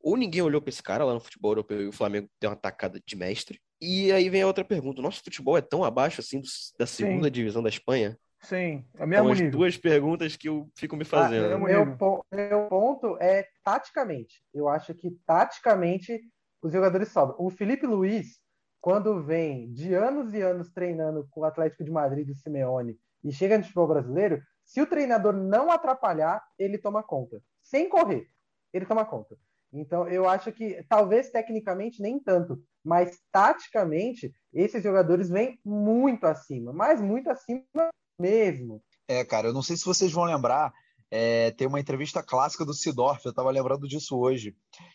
[0.00, 2.56] Ou ninguém olhou para esse cara lá no futebol europeu e o Flamengo deu uma
[2.56, 3.60] tacada de mestre.
[3.80, 6.86] E aí vem a outra pergunta: o nosso futebol é tão abaixo assim do, da
[6.86, 7.32] segunda Sim.
[7.32, 8.18] divisão da Espanha?
[8.40, 9.50] Sim, é o São mesmo as nível.
[9.50, 11.48] duas perguntas que eu fico me Ah, fazendo.
[11.48, 14.42] mesmo meu, po- meu ponto é taticamente.
[14.54, 16.20] Eu acho que taticamente
[16.62, 17.36] os jogadores sobram.
[17.38, 18.38] O Felipe Luiz,
[18.80, 23.32] quando vem de anos e anos treinando com o Atlético de Madrid do Simeone e
[23.32, 27.42] chega no futebol brasileiro, se o treinador não atrapalhar, ele toma conta.
[27.62, 28.28] Sem correr,
[28.72, 29.36] ele toma conta.
[29.72, 36.72] Então, eu acho que talvez tecnicamente nem tanto, mas taticamente esses jogadores vêm muito acima,
[36.72, 38.82] mas muito acima mesmo.
[39.06, 40.72] É, cara, eu não sei se vocês vão lembrar,
[41.10, 44.54] é, tem uma entrevista clássica do Sidorf, eu tava lembrando disso hoje,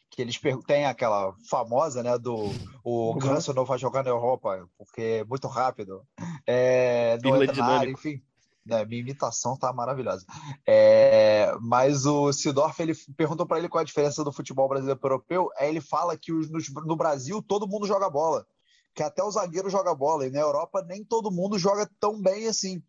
[0.09, 3.19] que eles tem aquela famosa, né, do o Uhum.
[3.19, 6.05] Ganso não vai jogar na Europa, porque é muito rápido,
[6.45, 8.21] é, não entra na área, enfim.
[8.65, 10.25] Minha imitação tá maravilhosa.
[10.67, 14.99] É, mas o Sidorf, ele perguntou para ele qual é a diferença do futebol brasileiro
[14.99, 18.45] pro europeu, aí ele fala que no Brasil todo mundo joga bola,
[18.95, 22.47] que até o zagueiro joga bola, e na Europa nem todo mundo joga tão bem
[22.47, 22.81] assim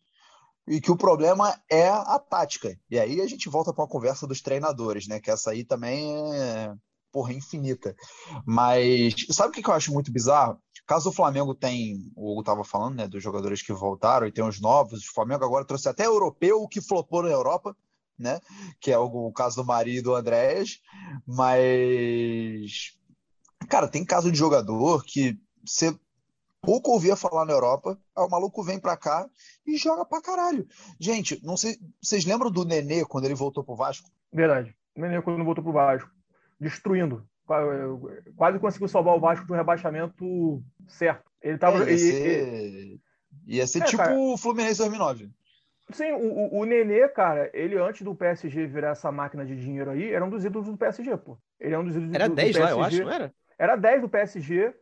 [0.66, 2.78] e que o problema é a tática.
[2.90, 5.20] E aí a gente volta para a conversa dos treinadores, né?
[5.20, 6.74] Que essa aí também é,
[7.12, 7.94] porra, infinita.
[8.46, 10.58] Mas sabe o que eu acho muito bizarro?
[10.86, 14.44] Caso o Flamengo tem, o Hugo estava falando, né, dos jogadores que voltaram e tem
[14.44, 17.74] os novos, o Flamengo agora trouxe até europeu que flopou na Europa,
[18.18, 18.38] né?
[18.80, 20.80] Que é o, caso do Mari e do Andréas.
[21.26, 22.98] Mas,
[23.68, 25.98] cara, tem caso de jogador que você
[26.60, 29.28] pouco ouvia falar na Europa, aí o maluco vem pra cá
[29.66, 30.66] e joga pra caralho.
[30.98, 34.10] Gente, não sei, vocês lembram do Nenê quando ele voltou pro Vasco?
[34.32, 34.74] Verdade.
[34.96, 36.10] O Nenê quando voltou pro Vasco.
[36.60, 37.26] Destruindo.
[37.46, 37.62] Qua-
[38.36, 41.30] Quase conseguiu salvar o Vasco do rebaixamento certo.
[41.42, 41.84] Ele tava.
[41.84, 43.00] É, ia e- ser,
[43.46, 44.14] ia ser É, tipo cara.
[44.34, 45.30] o Fluminense 2009.
[45.90, 49.56] e- sim, o, o, o Nenê, cara, ele antes do PSG virar essa máquina de
[49.56, 51.38] dinheiro aí, era um dos ídolos do PSG, pô.
[51.58, 52.82] Ele é um dos ídolos Era do, do 10 lá, eu PSG.
[52.82, 53.34] acho, não era?
[53.58, 54.74] Era 10 do PSG.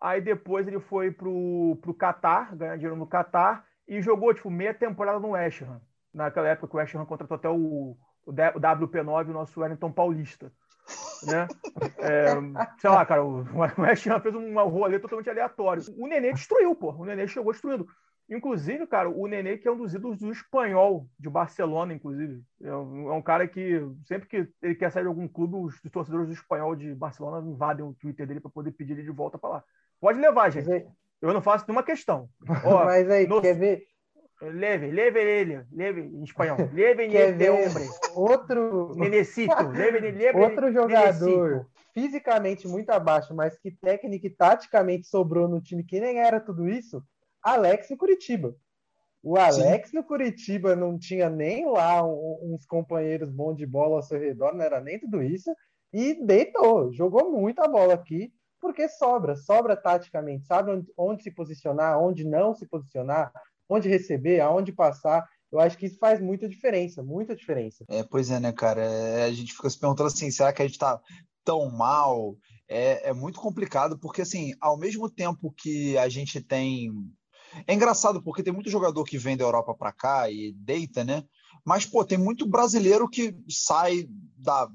[0.00, 4.72] Aí depois ele foi pro, pro Qatar, ganhar dinheiro no Qatar, e jogou, tipo, meia
[4.74, 5.80] temporada no West Ham.
[6.12, 10.52] Naquela época que o West Ham contratou até o, o WP9, o nosso Wellington Paulista.
[11.26, 11.46] Né?
[11.98, 12.34] É,
[12.78, 15.82] sei lá, cara, o o West fez um rolê totalmente aleatório.
[15.96, 16.92] O Nenê destruiu, pô.
[16.92, 17.86] O Nenê chegou destruindo.
[18.30, 22.42] Inclusive, cara, o Nenê, que é um dos ídolos do espanhol, de Barcelona, inclusive.
[22.62, 25.80] É um, é um cara que, sempre que ele quer sair de algum clube, os,
[25.90, 29.38] torcedores do espanhol de Barcelona invadem o Twitter dele para poder pedir ele de volta
[29.38, 29.64] para lá.
[29.98, 30.68] Pode levar, gente.
[31.22, 32.28] Eu não faço nenhuma questão.
[32.64, 33.82] Ó, mas aí no- quer ver,
[34.40, 36.56] leve, leve ele, leve em espanhol.
[36.72, 37.84] Leve este ver hombre.
[38.14, 41.70] outro, Nenecito, leve, leve outro jogador Nenecito.
[41.92, 46.68] fisicamente muito abaixo, mas que técnica e taticamente sobrou no time que nem era tudo
[46.68, 47.02] isso?
[47.42, 48.54] Alex no Curitiba.
[49.22, 54.18] O Alex no Curitiba não tinha nem lá uns companheiros bons de bola ao seu
[54.18, 55.50] redor, não era nem tudo isso,
[55.92, 62.00] e deitou, jogou muita bola aqui, porque sobra, sobra taticamente, sabe onde, onde se posicionar,
[62.00, 63.32] onde não se posicionar,
[63.68, 65.26] onde receber, aonde passar.
[65.50, 67.84] Eu acho que isso faz muita diferença, muita diferença.
[67.88, 68.82] É, pois é, né, cara?
[68.82, 71.00] É, a gente fica se perguntando assim, será que a gente tá
[71.44, 72.36] tão mal?
[72.68, 76.90] É, é muito complicado, porque assim, ao mesmo tempo que a gente tem.
[77.66, 81.24] É engraçado, porque tem muito jogador que vem da Europa pra cá e deita, né?
[81.64, 84.68] Mas, pô, tem muito brasileiro que sai da.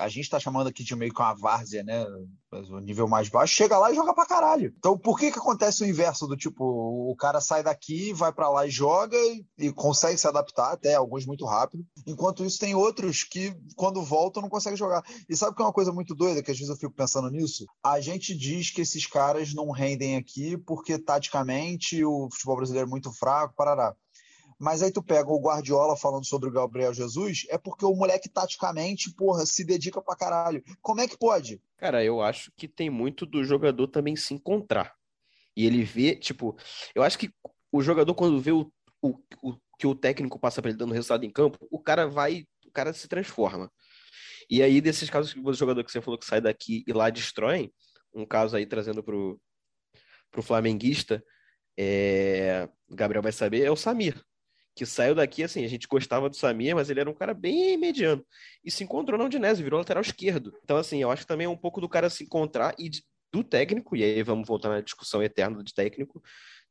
[0.00, 2.06] A gente tá chamando aqui de meio que uma várzea, né?
[2.52, 4.72] O nível mais baixo, chega lá e joga pra caralho.
[4.76, 8.48] Então, por que que acontece o inverso do tipo, o cara sai daqui, vai pra
[8.48, 12.74] lá e joga e, e consegue se adaptar, até alguns muito rápido, enquanto isso tem
[12.74, 15.02] outros que, quando voltam, não conseguem jogar.
[15.28, 17.66] E sabe que é uma coisa muito doida, que às vezes eu fico pensando nisso?
[17.84, 22.90] A gente diz que esses caras não rendem aqui porque, taticamente, o futebol brasileiro é
[22.90, 23.94] muito fraco, parará.
[24.60, 28.28] Mas aí tu pega o Guardiola falando sobre o Gabriel Jesus, é porque o moleque
[28.28, 30.62] taticamente, porra, se dedica pra caralho.
[30.82, 31.62] Como é que pode?
[31.78, 34.94] Cara, eu acho que tem muito do jogador também se encontrar.
[35.56, 36.54] E ele vê, tipo,
[36.94, 37.32] eu acho que
[37.72, 38.70] o jogador, quando vê o,
[39.00, 42.44] o, o que o técnico passa para ele dando resultado em campo, o cara vai,
[42.66, 43.72] o cara se transforma.
[44.50, 47.08] E aí, desses casos que o jogador que você falou que sai daqui e lá
[47.08, 47.72] destroem,
[48.12, 49.40] um caso aí trazendo pro,
[50.30, 51.24] pro flamenguista,
[51.78, 54.22] é, Gabriel vai saber, é o Samir.
[54.74, 57.76] Que saiu daqui, assim, a gente gostava do Samir, mas ele era um cara bem
[57.76, 58.24] mediano.
[58.64, 60.52] E se encontrou na Udinese, virou lateral esquerdo.
[60.64, 62.90] Então, assim, eu acho que também é um pouco do cara se encontrar e
[63.32, 66.22] do técnico, e aí vamos voltar na discussão eterna de técnico,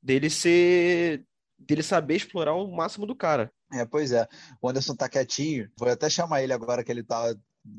[0.02, 1.24] dele ser
[1.58, 3.52] dele saber explorar o máximo do cara.
[3.74, 4.26] É, pois é.
[4.62, 5.70] O Anderson tá quietinho.
[5.78, 7.36] Vou até chamar ele agora que ele tá,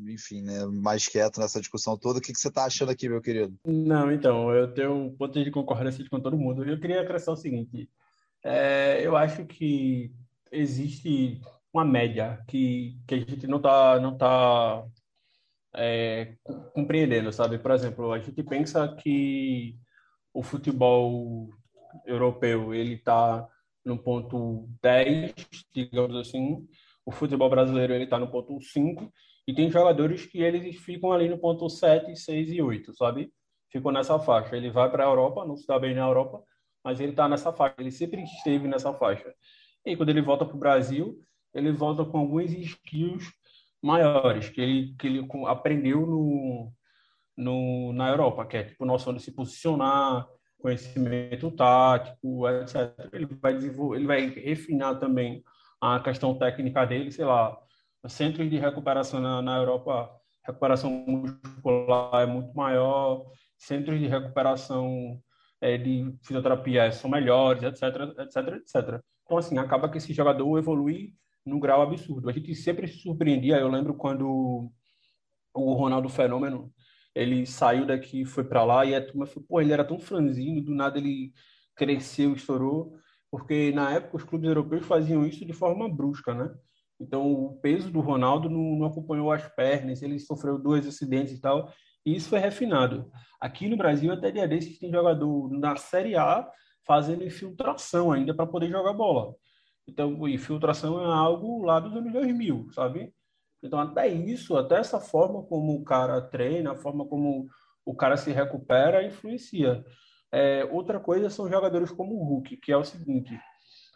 [0.06, 2.18] enfim, né, mais quieto nessa discussão toda.
[2.18, 3.56] O que, que você tá achando aqui, meu querido?
[3.64, 6.62] Não, então, eu tenho um ponto de concordância com todo mundo.
[6.64, 7.88] Eu queria acrescentar o seguinte:
[8.44, 10.12] é, eu acho que
[10.50, 11.40] existe
[11.72, 14.84] uma média que, que a gente não tá, não tá
[15.74, 16.34] é,
[16.74, 17.58] compreendendo, sabe?
[17.58, 19.78] Por exemplo, a gente pensa que
[20.32, 21.48] o futebol
[22.06, 23.46] europeu ele está
[23.84, 25.34] no ponto 10,
[25.74, 26.66] digamos assim,
[27.04, 29.12] o futebol brasileiro ele está no ponto 5,
[29.46, 33.32] e tem jogadores que eles ficam ali no ponto 7, 6 e 8, sabe?
[33.68, 34.56] Ficam nessa faixa.
[34.56, 36.42] Ele vai para a Europa, não se dá bem na Europa,
[36.84, 39.32] mas ele está nessa faixa, ele sempre esteve nessa faixa.
[39.84, 41.18] E quando ele volta para o Brasil,
[41.54, 43.32] ele volta com alguns skills
[43.82, 46.72] maiores que ele, que ele aprendeu no,
[47.36, 50.26] no, na Europa, que é tipo noção de se posicionar,
[50.60, 52.92] conhecimento tático, etc.
[53.12, 55.42] Ele vai desenvolver, ele vai refinar também
[55.80, 57.56] a questão técnica dele, sei lá,
[58.06, 60.10] centros de recuperação na, na Europa,
[60.44, 63.24] recuperação muscular é muito maior,
[63.56, 65.20] centros de recuperação
[65.60, 67.82] é, de fisioterapia são melhores, etc,
[68.18, 69.00] etc, etc.
[69.24, 72.28] Então, assim, acaba que esse jogador evolui num grau absurdo.
[72.28, 74.70] A gente sempre se surpreendia, eu lembro quando
[75.54, 76.72] o Ronaldo Fenômeno
[77.14, 80.62] ele saiu daqui, foi para lá e a turma falou, pô, ele era tão franzino,
[80.62, 81.32] do nada ele
[81.74, 82.94] cresceu, estourou,
[83.30, 86.54] porque na época os clubes europeus faziam isso de forma brusca, né?
[87.00, 91.40] Então o peso do Ronaldo não, não acompanhou as pernas, ele sofreu dois acidentes e
[91.40, 91.72] tal,
[92.04, 93.10] e isso foi refinado.
[93.40, 96.48] Aqui no Brasil, até dia desses, tem jogador na Série A
[96.86, 99.34] fazendo infiltração ainda para poder jogar bola.
[99.86, 103.12] Então, infiltração é algo lá dos anos 2000, sabe?
[103.62, 107.48] Então, até isso, até essa forma como o cara treina, a forma como
[107.84, 109.84] o cara se recupera, influencia.
[110.32, 113.38] É, outra coisa são jogadores como o Hulk, que é o seguinte: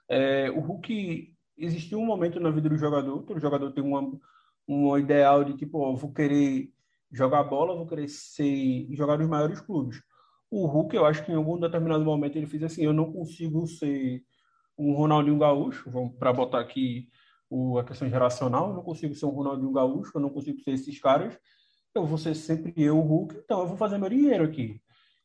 [0.08, 4.18] é, o Hulk existiu um momento na vida do jogador, todo jogador tem uma,
[4.66, 6.73] um ideal de tipo, ó, vou querer
[7.10, 10.00] jogar bola, vou querer ser jogar nos maiores clubes.
[10.50, 13.66] O Hulk, eu acho que em algum determinado momento ele fez assim: eu não consigo
[13.66, 14.22] ser
[14.78, 17.08] um Ronaldinho Gaúcho, vamos para botar aqui
[17.48, 20.72] o, a questão geracional, eu não consigo ser um Ronaldinho Gaúcho, eu não consigo ser
[20.72, 21.38] esses caras,
[21.94, 24.80] eu vou ser sempre eu, o Hulk, então eu vou fazer meu dinheiro aqui.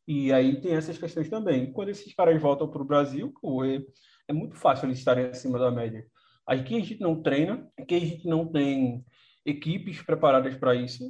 [0.06, 1.72] E aí tem essas questões também.
[1.72, 3.32] Quando esses caras voltam para o Brasil,
[3.64, 3.82] é,
[4.28, 6.04] é muito fácil eles estarem acima da média.
[6.46, 9.04] Aqui a gente não treina, aqui a gente não tem
[9.44, 11.04] equipes preparadas para isso,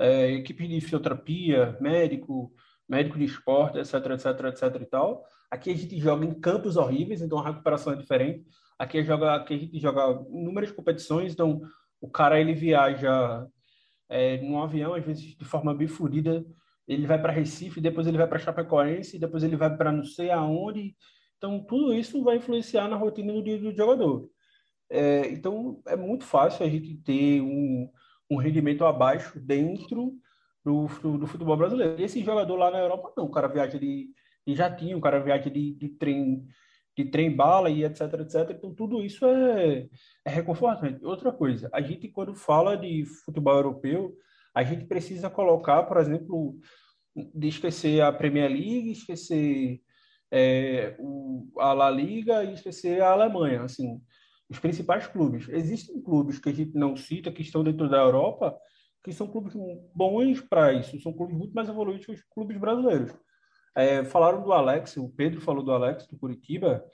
[0.00, 2.52] é, equipes de fisioterapia, médico,
[2.88, 5.24] médico de esporte, etc, etc, etc e tal.
[5.50, 8.44] Aqui a gente joga em campos horríveis, então a recuperação é diferente.
[8.78, 11.60] Aqui, joga, aqui a gente joga inúmeras competições, então
[12.00, 13.46] o cara ele viaja
[14.08, 16.44] é, num avião, às vezes de forma bifurida,
[16.88, 20.30] ele vai para Recife, depois ele vai para Chapecoense, depois ele vai para não sei
[20.30, 20.96] aonde.
[21.36, 24.28] Então, tudo isso vai influenciar na rotina do do jogador.
[24.88, 27.88] É, então, é muito fácil a gente ter um,
[28.30, 30.14] um rendimento abaixo dentro
[30.64, 30.86] do,
[31.18, 32.00] do, futebol brasileiro.
[32.00, 33.24] Esse jogador lá na Europa, não.
[33.24, 34.10] O cara viaja de,
[34.46, 36.46] de jatinho, o cara viaja de, de trem
[36.96, 38.50] de trem-bala e etc, etc.
[38.50, 39.88] Então, tudo isso é,
[40.24, 41.04] é reconfortante.
[41.04, 44.14] Outra coisa, a gente, quando fala de futebol europeu,
[44.54, 46.58] a gente precisa colocar, por exemplo,
[47.14, 49.80] de esquecer a Premier League, esquecer
[50.30, 54.00] é, o, a La Liga e esquecer a Alemanha, assim,
[54.50, 55.48] os principais clubes.
[55.48, 58.58] Existem clubes que a gente não cita, que estão dentro da Europa,
[59.02, 59.54] que são clubes
[59.94, 63.14] bons para isso, são clubes muito mais evoluídos que os clubes brasileiros.
[63.74, 66.84] É, falaram do Alex, o Pedro falou do Alex do Curitiba.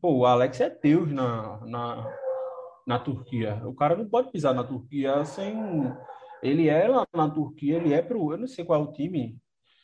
[0.00, 2.16] Pô, o Alex é Deus na, na,
[2.86, 3.60] na Turquia.
[3.66, 5.54] O cara não pode pisar na Turquia sem.
[6.42, 8.32] Ele é lá na Turquia, ele é pro.
[8.32, 9.36] Eu não sei qual é o time.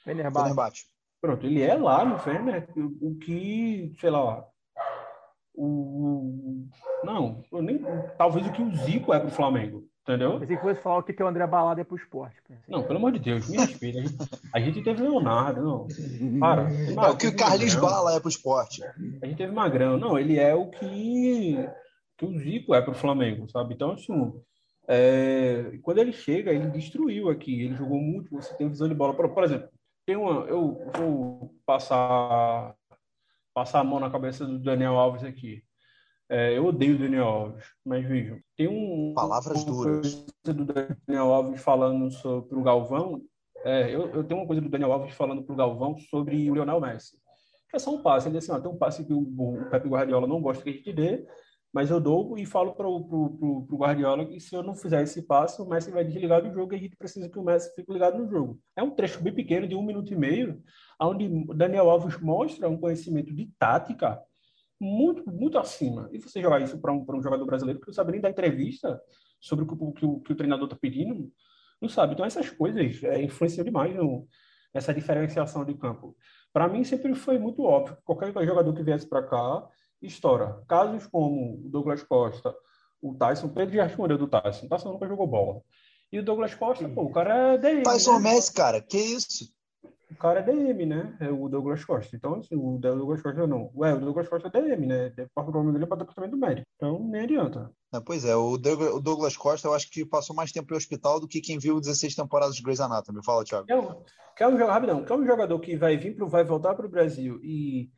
[0.04, 0.86] Fenerbahçe.
[1.20, 2.68] Pronto, ele é lá no Fener,
[3.00, 4.44] o que, sei lá,
[5.62, 6.66] o.
[7.04, 7.80] Não, nem,
[8.16, 9.84] talvez o que o Zico é pro Flamengo.
[10.02, 10.40] Entendeu?
[10.40, 12.36] Pensei que fosse falar o que que é o André Balada é pro esporte.
[12.46, 12.64] Pensei.
[12.68, 14.00] Não, pelo amor de Deus, me respeita.
[14.00, 14.16] A gente,
[14.54, 16.40] a gente teve Leonardo, não.
[16.40, 16.68] Para.
[16.72, 18.82] É o que o Carlinhos Bala é pro esporte.
[19.22, 19.96] A gente teve Magrão.
[19.96, 21.56] Não, ele é o que,
[22.18, 23.74] que o Zico é pro Flamengo, sabe?
[23.74, 24.32] Então, assim,
[24.88, 27.62] é, quando ele chega, ele destruiu aqui.
[27.62, 29.14] Ele jogou muito, você tem visão de bola.
[29.14, 29.68] Por, por exemplo,
[30.04, 32.74] tem uma, eu vou passar,
[33.54, 35.62] passar a mão na cabeça do Daniel Alves aqui.
[36.28, 39.12] É, eu odeio o Daniel Alves, mas vejam, tem um.
[39.14, 40.26] Palavras duras.
[40.42, 43.20] coisa do Daniel Alves falando sobre o Galvão.
[43.64, 46.54] É, eu, eu tenho uma coisa do Daniel Alves falando para o Galvão sobre o
[46.54, 47.18] Lionel Messi.
[47.74, 48.28] É só um passe.
[48.28, 50.70] Ele disse assim: ó, tem um passe que o, o Pepe Guardiola não gosta que
[50.70, 51.26] a gente dê,
[51.72, 55.60] mas eu dou e falo para o Guardiola que se eu não fizer esse passe,
[55.62, 58.18] o Messi vai desligar do jogo e a gente precisa que o Messi fique ligado
[58.18, 58.60] no jogo.
[58.76, 60.62] É um trecho bem pequeno, de um minuto e meio,
[61.00, 64.20] onde Daniel Alves mostra um conhecimento de tática
[64.80, 66.08] muito, muito acima.
[66.12, 69.00] E você jogar isso para um, um jogador brasileiro que não sabe nem dar entrevista
[69.40, 71.30] sobre o que, o- que o, que o treinador está pedindo,
[71.80, 72.14] não sabe.
[72.14, 74.26] Então, essas coisas é, influenciam demais no,
[74.74, 76.16] nessa diferenciação de campo.
[76.52, 79.66] Para mim, sempre foi muito óbvio que qualquer jogador que viesse para cá
[80.02, 80.62] estoura.
[80.68, 82.54] Casos como o Douglas Costa,
[83.00, 84.66] o Tyson, o Pedro já respondeu do Tyson.
[84.66, 85.60] O Tyson nunca jogou bola.
[86.12, 87.82] E o Douglas Costa, pô, o cara é DM.
[87.82, 88.30] Tyson né?
[88.30, 89.50] Messi, cara, que isso?
[90.10, 91.16] O cara é DM, né?
[91.20, 92.14] É o Douglas Costa.
[92.14, 93.70] Então, assim, o Douglas Costa não.
[93.74, 95.12] Ué, o Douglas Costa é DM, né?
[95.34, 96.66] O nome dele é para departamento médico.
[96.76, 97.70] Então, nem adianta.
[97.94, 100.76] É, pois é, o Douglas, o Douglas Costa eu acho que passou mais tempo em
[100.76, 103.24] hospital do que quem viu 16 temporadas de Grey's Anatomy.
[103.24, 103.66] Fala, Thiago.
[103.66, 104.02] Quer um,
[104.36, 106.90] quer um jogador, rapidão, quer um jogador que vai vir pro, vai voltar para o
[106.90, 107.90] Brasil e,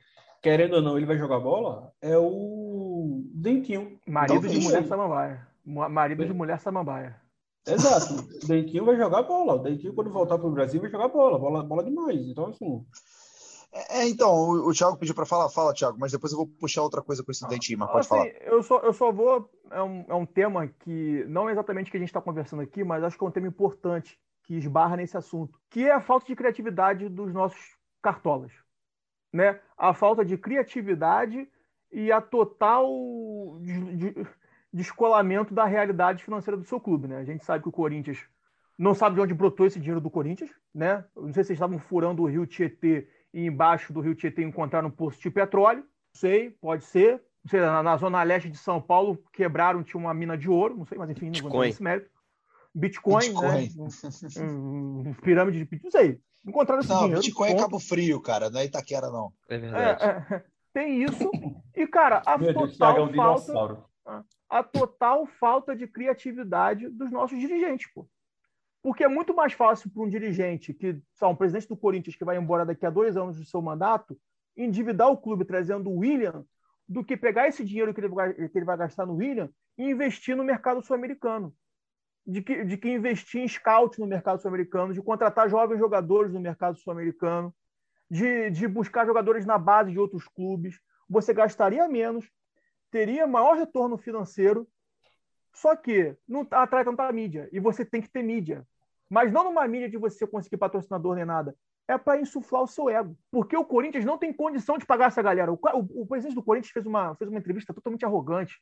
[0.45, 1.91] querendo ou não, ele vai jogar bola?
[2.03, 3.99] É o Dentinho.
[4.07, 5.49] Marido de mulher samambaia.
[5.65, 7.17] Ma- Marido de mulher samambaia.
[7.67, 8.15] Exato.
[8.43, 9.55] O Dentinho vai jogar bola.
[9.55, 11.39] O Dentinho, quando voltar para o Brasil, vai jogar bola.
[11.39, 12.21] Bola, bola demais.
[12.29, 12.85] Então, assim,
[13.73, 16.47] É, é, então, o, o Thiago pediu para falar, fala, Thiago, mas depois eu vou
[16.47, 18.27] puxar outra coisa com esse dentinho, mas pode Assim, falar.
[18.53, 19.51] eu só, eu só vou.
[19.71, 22.61] É um, é um tema que não é exatamente o que a gente está conversando
[22.63, 26.03] aqui, mas acho que é um tema importante que esbarra nesse assunto, que é a
[26.03, 27.59] falta de criatividade dos nossos
[28.03, 28.53] cartolas.
[29.35, 29.59] Né?
[29.77, 31.49] A falta de criatividade
[31.91, 32.87] e a total
[33.61, 34.27] de- de-
[34.73, 37.09] descolamento da realidade financeira do seu clube.
[37.09, 37.19] Né?
[37.19, 38.19] A gente sabe que o Corinthians
[38.79, 40.51] não sabe de onde brotou esse dinheiro do Corinthians.
[40.73, 41.05] Né?
[41.17, 44.87] Não sei se vocês estavam furando o rio Tietê e embaixo do rio Tietê encontraram
[44.87, 45.81] um poço de petróleo.
[45.81, 45.87] Não
[46.21, 47.21] sei, pode ser.
[47.47, 50.87] Sei, na, na zona leste de São Paulo quebraram, tinha uma mina de ouro, não
[50.87, 52.09] sei, mas enfim, não vou nesse mérito.
[52.75, 53.49] Bitcoin, Bitcoin.
[53.49, 53.69] né?
[54.43, 56.21] Um- um- pirâmide de Bitcoin, não sei.
[56.47, 57.21] Encontraram esse Não, dinheiro.
[57.21, 57.57] Bitcoin é.
[57.57, 59.33] Cabo Frio, cara, não é Itaquera, não.
[59.49, 60.05] É verdade.
[60.05, 61.31] É, é, tem isso.
[61.75, 63.85] E, cara, a meu Deus, é total um falta dinossauro.
[64.51, 68.07] a total falta de criatividade dos nossos dirigentes, pô.
[68.83, 72.25] Porque é muito mais fácil para um dirigente, que são um presidente do Corinthians que
[72.25, 74.19] vai embora daqui a dois anos do seu mandato,
[74.55, 76.45] endividar o clube trazendo o William,
[76.87, 79.85] do que pegar esse dinheiro que ele vai, que ele vai gastar no William e
[79.85, 81.55] investir no mercado sul-americano.
[82.27, 86.41] De que, de que investir em scout no mercado sul-americano, de contratar jovens jogadores no
[86.41, 87.55] mercado sul-americano,
[88.11, 90.81] de, de buscar jogadores na base de outros clubes.
[91.09, 92.31] Você gastaria menos,
[92.91, 94.67] teria maior retorno financeiro,
[95.53, 97.49] só que não atrai tanta mídia.
[97.53, 98.67] E você tem que ter mídia.
[99.11, 101.55] Mas não numa mídia de você conseguir patrocinador nem nada.
[101.87, 103.17] É para insuflar o seu ego.
[103.31, 105.53] Porque o Corinthians não tem condição de pagar essa galera.
[105.53, 108.61] O, o- o presidente do Corinthians fez uma, fez uma entrevista totalmente arrogante,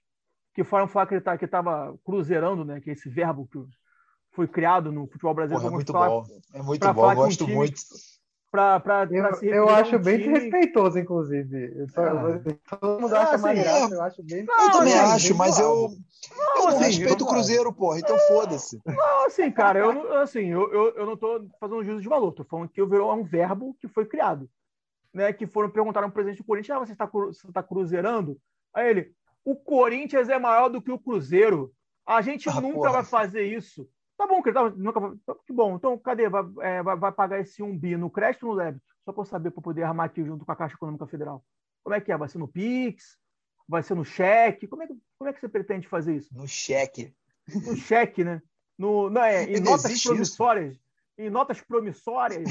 [0.55, 2.81] que foram falar que ele tá- que estava cruzeirando, né?
[2.81, 3.59] Que é esse verbo que
[4.33, 5.63] foi criado no futebol brasileiro.
[5.63, 6.25] Porra, é muito falar- bom.
[6.55, 7.81] É muito bom, eu um gosto time- muito.
[8.51, 11.73] Pra, pra, pra Eu, se eu acho um bem time- desrespeitoso, inclusive.
[11.75, 12.39] Eu só- Ah.
[12.79, 14.45] Todo mundo Ah, mais graça, eu acho bem.
[14.45, 15.89] Não, Eu também assim, acho, mas eu, eu
[16.57, 18.79] não assim, respeito o Cruzeiro, porra, então foda-se.
[18.85, 22.31] Não, assim, cara, eu, não- assim, eu, eu, eu não tô fazendo juízo de valor,
[22.33, 24.47] tô falando que virou um verbo que foi criado.
[25.15, 28.39] Né, que foram perguntar ao presidente do Corinthians, ah, você está você está cruzeirando?
[28.75, 29.13] Aí ele,
[29.45, 31.73] o Corinthians é maior do que o Cruzeiro.
[32.07, 32.93] A gente Ah, nunca porra.
[32.93, 33.89] vai fazer isso.
[34.17, 35.13] Tá bom, que nunca vai.
[35.13, 35.77] então, Que bom.
[35.77, 36.29] Então, cadê?
[36.29, 38.85] Vai, é, vai, pagar esse um bi no crédito ou no débito?
[39.05, 41.45] Só para eu saber, para poder armar aqui junto com a Caixa Econômica Federal.
[41.83, 42.17] Como é que é?
[42.17, 43.17] Vai ser no Pix?
[43.69, 44.69] Vai ser no cheque?
[44.69, 46.33] Como é que, como é que você pretende fazer isso?
[46.35, 47.13] No cheque.
[47.49, 48.41] no cheque, né?
[48.79, 50.79] No, não, é, em notas promissórias.
[51.19, 52.49] Em notas promissórias.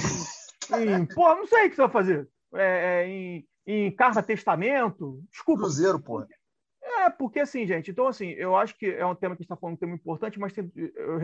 [0.72, 2.30] Em, em, pô, não sei o que você vai fazer.
[2.54, 5.24] É, é, em, em carta testamento.
[5.30, 5.62] Desculpa.
[5.62, 6.28] Cruzeiro, porra.
[7.02, 9.76] É, porque assim, gente, então assim, eu acho que é um tema que está falando,
[9.76, 11.18] um tema importante, mas tem, eu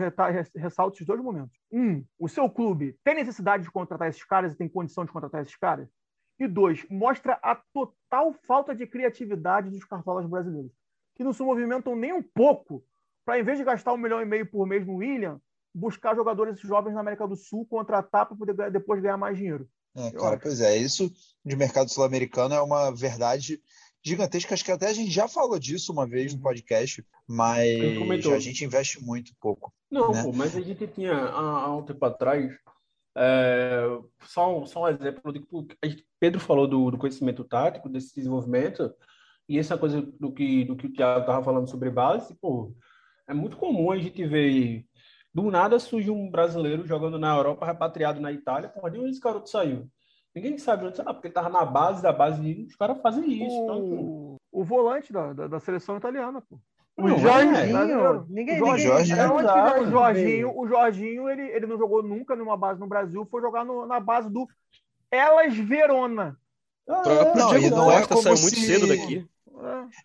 [0.56, 1.56] ressalto esses dois momentos.
[1.70, 5.42] Um, o seu clube tem necessidade de contratar esses caras e tem condição de contratar
[5.42, 5.88] esses caras?
[6.36, 10.72] E dois, mostra a total falta de criatividade dos cartolas brasileiros,
[11.14, 12.84] que não se movimentam nem um pouco
[13.24, 15.40] para, em vez de gastar um milhão e meio por mês no William,
[15.72, 19.68] buscar jogadores jovens na América do Sul, contratar para poder depois ganhar mais dinheiro.
[19.96, 21.12] É, cara, pois é, isso
[21.44, 23.60] de mercado sul-americano é uma verdade
[24.04, 24.54] gigantesca.
[24.54, 27.80] Acho que até a gente já falou disso uma vez no podcast, mas
[28.32, 29.72] a gente investe muito pouco.
[29.90, 30.22] Não, né?
[30.22, 32.52] pô, mas a gente tinha há, um tempo atrás,
[33.16, 33.82] é,
[34.22, 35.42] só, um, só um exemplo, de,
[35.84, 38.92] gente- Pedro falou do, do conhecimento tático, desse desenvolvimento,
[39.48, 42.74] e essa coisa do que, do que o Thiago estava falando sobre base, pô,
[43.26, 44.84] é muito comum a gente ver,
[45.32, 49.20] do nada surge um brasileiro jogando na Europa, repatriado na Itália, pô, de onde esse
[49.20, 49.88] garoto saiu?
[50.34, 53.24] Ninguém sabe onde, ah, porque ele tava na base da base, de, os caras fazem
[53.46, 53.94] isso, então, pô.
[53.96, 56.60] O, o volante da, da, da seleção italiana, pô.
[56.96, 58.26] O Não, Jorginho, brasileiro.
[58.28, 59.90] ninguém, O ninguém Jorge, de onde que Exato, o?
[59.90, 63.86] Jorginho, o Jorginho ele, ele não jogou nunca numa base no Brasil, foi jogar no-
[63.86, 64.48] na base do
[65.10, 66.36] Elas Verona.
[66.86, 69.28] O próprio Não, Diego e não é Costa como saiu muito se- cedo daqui.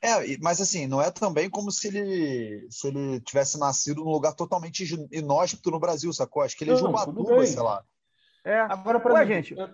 [0.01, 0.23] É.
[0.33, 4.33] É, mas assim, não é também como se ele, se ele tivesse nascido num lugar
[4.33, 6.43] totalmente inóspito no Brasil, sacou?
[6.43, 7.47] Acho que ele é Não, tudo Jubatuba, bem.
[7.47, 7.83] sei lá.
[8.43, 8.59] É.
[8.61, 9.53] Agora, exemplo, gente.
[9.57, 9.67] eu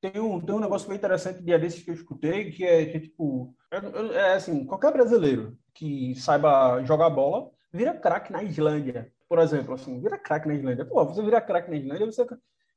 [0.00, 2.96] tem um, tem um negócio bem interessante dia desses que eu escutei, que é, que
[2.96, 9.12] é tipo, é, é assim, qualquer brasileiro que saiba jogar bola vira craque na Islândia,
[9.28, 10.84] por exemplo, assim, vira craque na Islândia.
[10.84, 12.26] Pô, você vira craque na Islândia, você,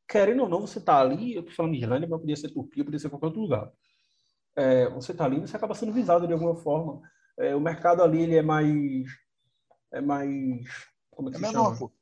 [0.07, 2.83] querendo ou não, você tá ali, eu tô falando de Islândia, mas podia ser Turquia,
[2.83, 3.71] podia ser qualquer outro lugar.
[4.55, 7.01] É, você tá ali, você acaba sendo visado de alguma forma.
[7.37, 9.07] É, o mercado ali, ele é mais,
[9.91, 10.67] é mais,
[11.11, 11.77] como é que É se menor, chama?
[11.77, 11.93] pô.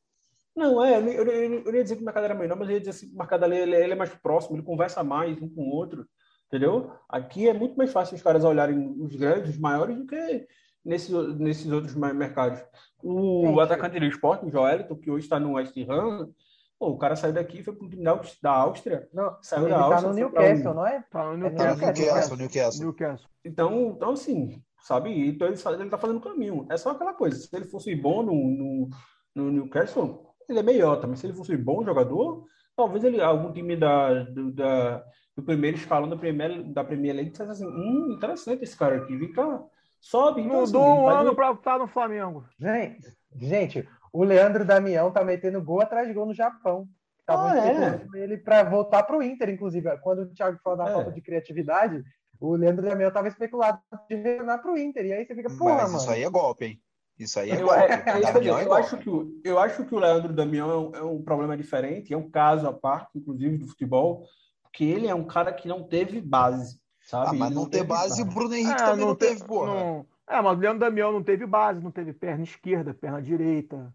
[0.55, 2.73] Não, é, eu, eu, eu, eu ia dizer que o mercado era menor, mas eu
[2.73, 5.41] ia dizer assim, que o mercado ali ele, ele é mais próximo, ele conversa mais
[5.41, 6.05] um com o outro,
[6.47, 6.91] entendeu?
[7.07, 10.45] Aqui é muito mais fácil os caras olharem os grandes, os maiores, do que
[10.83, 12.61] nesses, nesses outros mercados.
[13.01, 13.59] O Gente.
[13.61, 16.29] atacante do esporte, o Joelito, que hoje está no West Ham,
[16.77, 19.69] pô, o cara saiu daqui, foi para o time da Áust- da Áustria, Não, saiu
[19.69, 21.05] da tá Áustria, no foi pra Newcastle, um- não é?
[21.09, 21.75] Tá no É É, Newcastle.
[21.77, 22.85] Newcastle, Newcastle, Newcastle.
[22.85, 23.29] Newcastle.
[23.45, 25.29] Então, então assim, sabe?
[25.29, 26.67] Então ele, sa- ele tá fazendo caminho.
[26.69, 27.37] É só aquela coisa.
[27.37, 28.89] Se ele fosse bom no, no,
[29.33, 31.15] no Newcastle, ele é melhor também.
[31.17, 32.45] Se ele fosse bom jogador,
[32.75, 35.03] talvez ele algum time da, do, da,
[35.35, 39.15] do primeiro escalão da Premier, da Premier League dissesse assim: hum, interessante esse cara aqui,
[39.17, 39.63] vem cá,
[39.99, 40.41] sobe.
[40.41, 42.45] Então, assim, Mudou ele um ano um- pra estar no Flamengo.
[42.59, 46.87] Gente, gente, o Leandro Damião tá metendo gol atrás de gol no Japão.
[47.19, 47.71] Estavam Ah, é?
[47.71, 49.95] especulando ele para voltar pro Inter, inclusive.
[49.99, 50.93] Quando o Thiago falou da É.
[50.93, 52.03] falta de criatividade,
[52.39, 53.79] o Leandro Damião tava especulado
[54.09, 55.05] de retornar pro Inter.
[55.05, 55.97] E aí você fica, porra, Mas mano.
[55.99, 56.81] isso aí é golpe, hein?
[57.21, 59.59] Isso aí é Eu, é, é isso que eu, é eu acho que o, eu
[59.59, 62.73] acho que o Leandro Damião é um, é um problema diferente, é um caso à
[62.73, 64.25] parte, inclusive, do futebol,
[64.63, 67.29] porque ele é um cara que não teve base, sabe?
[67.29, 69.45] Ah, mas Ele não ter teve base, o Bruno Henrique É, também não te- teve,
[69.45, 69.67] porra.
[69.67, 73.93] não- É, mas o Leandro Damião não teve base, não teve perna esquerda, perna direita.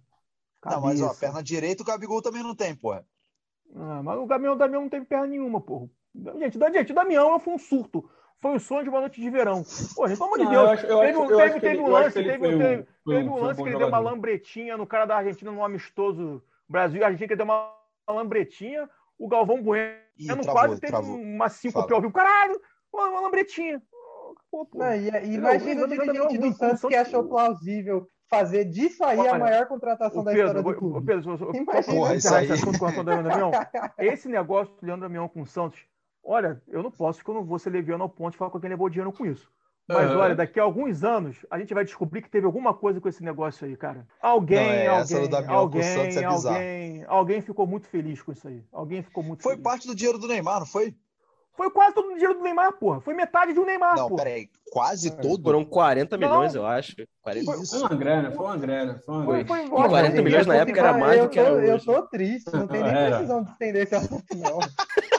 [0.64, 1.20] Não, mas ó, cabeça.
[1.20, 3.04] perna direita o Gabigol também não tem, porra.
[3.74, 5.88] Ah, mas o Damião, o Damião não teve perna nenhuma, porra.
[6.38, 8.08] Gente, da- gente, o Damião foi um surto.
[8.41, 9.62] Foi o sonho de uma noite de verão.
[9.95, 10.80] Pô, pelo amor de Deus.
[10.82, 11.28] teve um,
[11.61, 12.47] teve- um lance, que ele teve,
[13.28, 17.03] um- lance que ele deu uma lambretinha no cara da Argentina no amistoso Brasil.
[17.03, 17.72] A Argentina que deu uma
[18.09, 18.89] lambretinha.
[19.18, 21.16] O Galvão Bueno Ih, quase travou, teve travou.
[21.16, 21.97] uma síncope Fala.
[21.97, 22.12] ao vivo.
[22.12, 22.61] Caralho,
[22.93, 23.80] uma, uma lambretinha.
[24.51, 24.78] Pô, pô.
[24.78, 25.18] Não, e, e Não,
[25.51, 30.20] imagina o dirigente do Santos que achou plausível fazer disso aí a Olha, maior contratação
[30.20, 31.07] Ô, da Pedro, história do clube.
[31.07, 31.97] Pedro, só- Imagina.
[31.97, 32.70] Porra, encerrar isso esse aí.
[32.70, 33.51] assunto com a Leandro Damião,
[33.99, 35.80] esse negócio do Leandro Damião com o Santos,
[36.26, 38.60] olha, eu não posso, porque eu não vou ser leviano ao ponto de falar com
[38.60, 39.50] quem levou dinheiro com isso.
[39.88, 40.18] Mas Aham.
[40.18, 43.22] olha, daqui a alguns anos, a gente vai descobrir que teve alguma coisa com esse
[43.22, 44.04] negócio aí, cara.
[44.20, 45.82] Alguém, Não, é, essa alguém, alguém,
[46.18, 48.64] é alguém, alguém ficou muito feliz com isso aí.
[48.72, 49.62] Alguém ficou muito Foi feliz.
[49.62, 50.92] parte do dinheiro do Neymar, não foi?
[51.56, 53.00] Foi quase todo o dinheiro do Neymar, porra.
[53.00, 54.24] Foi metade do Neymar, Não, porra.
[54.24, 54.50] peraí.
[54.72, 55.42] Quase todo?
[55.44, 56.28] Foram 40 Não.
[56.28, 56.94] milhões, eu acho.
[57.22, 57.40] 40...
[57.52, 59.48] Que Foi uma grana, foi uma grana, foi uma Foi, grana.
[59.48, 59.88] foi Pô, embora.
[59.88, 62.82] 40 mas milhões na época era mais do que era eu, tô triste, não tem
[62.82, 63.10] nem Era.
[63.10, 64.58] precisão de estender esse assunto, não.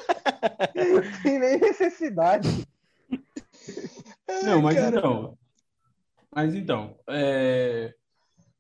[0.76, 2.68] Não tem nem necessidade.
[4.44, 4.98] Não, mas cara.
[4.98, 5.38] então.
[6.34, 7.94] Mas então, é,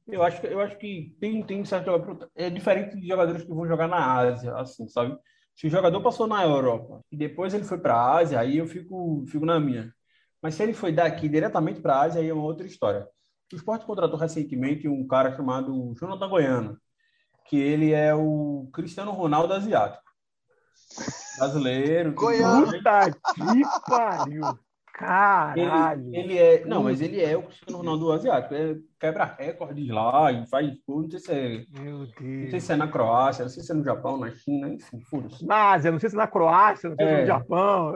[0.07, 1.91] eu acho que eu acho que tem tem certo
[2.36, 5.18] é diferente de jogadores que vão jogar na Ásia, assim, sabe?
[5.55, 8.68] Se o jogador passou na Europa e depois ele foi para a Ásia, aí eu
[8.68, 9.93] fico fico na minha.
[10.41, 13.07] Mas se ele foi daqui diretamente para a Ásia, aí é uma outra história.
[13.51, 16.78] O Sport contratou recentemente um cara chamado Jonathan Goiano,
[17.45, 20.07] que ele é o Cristiano Ronaldo asiático.
[21.38, 22.65] Brasileiro, mais.
[22.71, 24.41] Puta que pariu.
[24.93, 26.07] Caralho.
[26.07, 26.65] Ele, ele é.
[26.65, 28.55] Não, mas ele é o Cristiano Ronaldo asiático.
[28.55, 31.03] Ele quebra recordes lá e faz tudo.
[31.03, 32.63] Não sei se é, Meu não sei Deus.
[32.63, 35.45] se é na Croácia, não sei se é no Japão, na China, enfim, foda-se.
[35.45, 37.21] Na Ásia, não sei se na Croácia, não sei se É.
[37.21, 37.93] no Japão.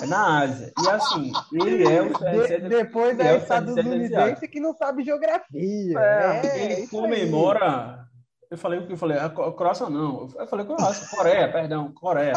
[0.00, 0.72] É na Ásia.
[0.80, 4.52] E assim, ele é o De- CR7 depois ele é é o estadunidense asiático.
[4.52, 5.98] que não sabe geografia.
[5.98, 8.01] É, É, Ele comemora.
[8.52, 9.16] Eu falei o que eu falei?
[9.18, 10.28] A Cro- Croácia não.
[10.38, 12.34] Eu falei Croácia, Coreia, perdão, Coreia.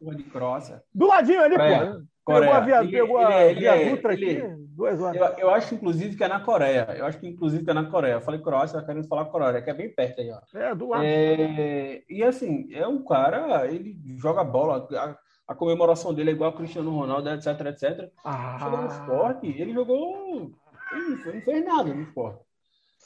[0.00, 0.82] Porra de Croácia.
[0.92, 1.78] Do ladinho ali, Coreia.
[1.92, 1.92] pô.
[2.26, 2.56] Pegou Coreia.
[2.56, 5.20] a via, Ele- pegou a ele- ele via Dutra ele- aqui, duas horas.
[5.20, 6.88] Eu, eu acho, inclusive, que é na Coreia.
[6.98, 8.14] Eu acho que, inclusive, que é na Coreia.
[8.14, 10.40] Eu falei Croácia, tá querendo falar Coreia, que é bem perto aí, ó.
[10.58, 11.04] É, do lado.
[11.04, 14.88] É, e assim, é um cara, ele joga bola.
[14.98, 18.10] A- a comemoração dele é igual a Cristiano Ronaldo, etc, etc.
[18.24, 20.50] Ah, Chegou no esporte, ele jogou.
[20.92, 22.40] Ele não fez- nada no esporte.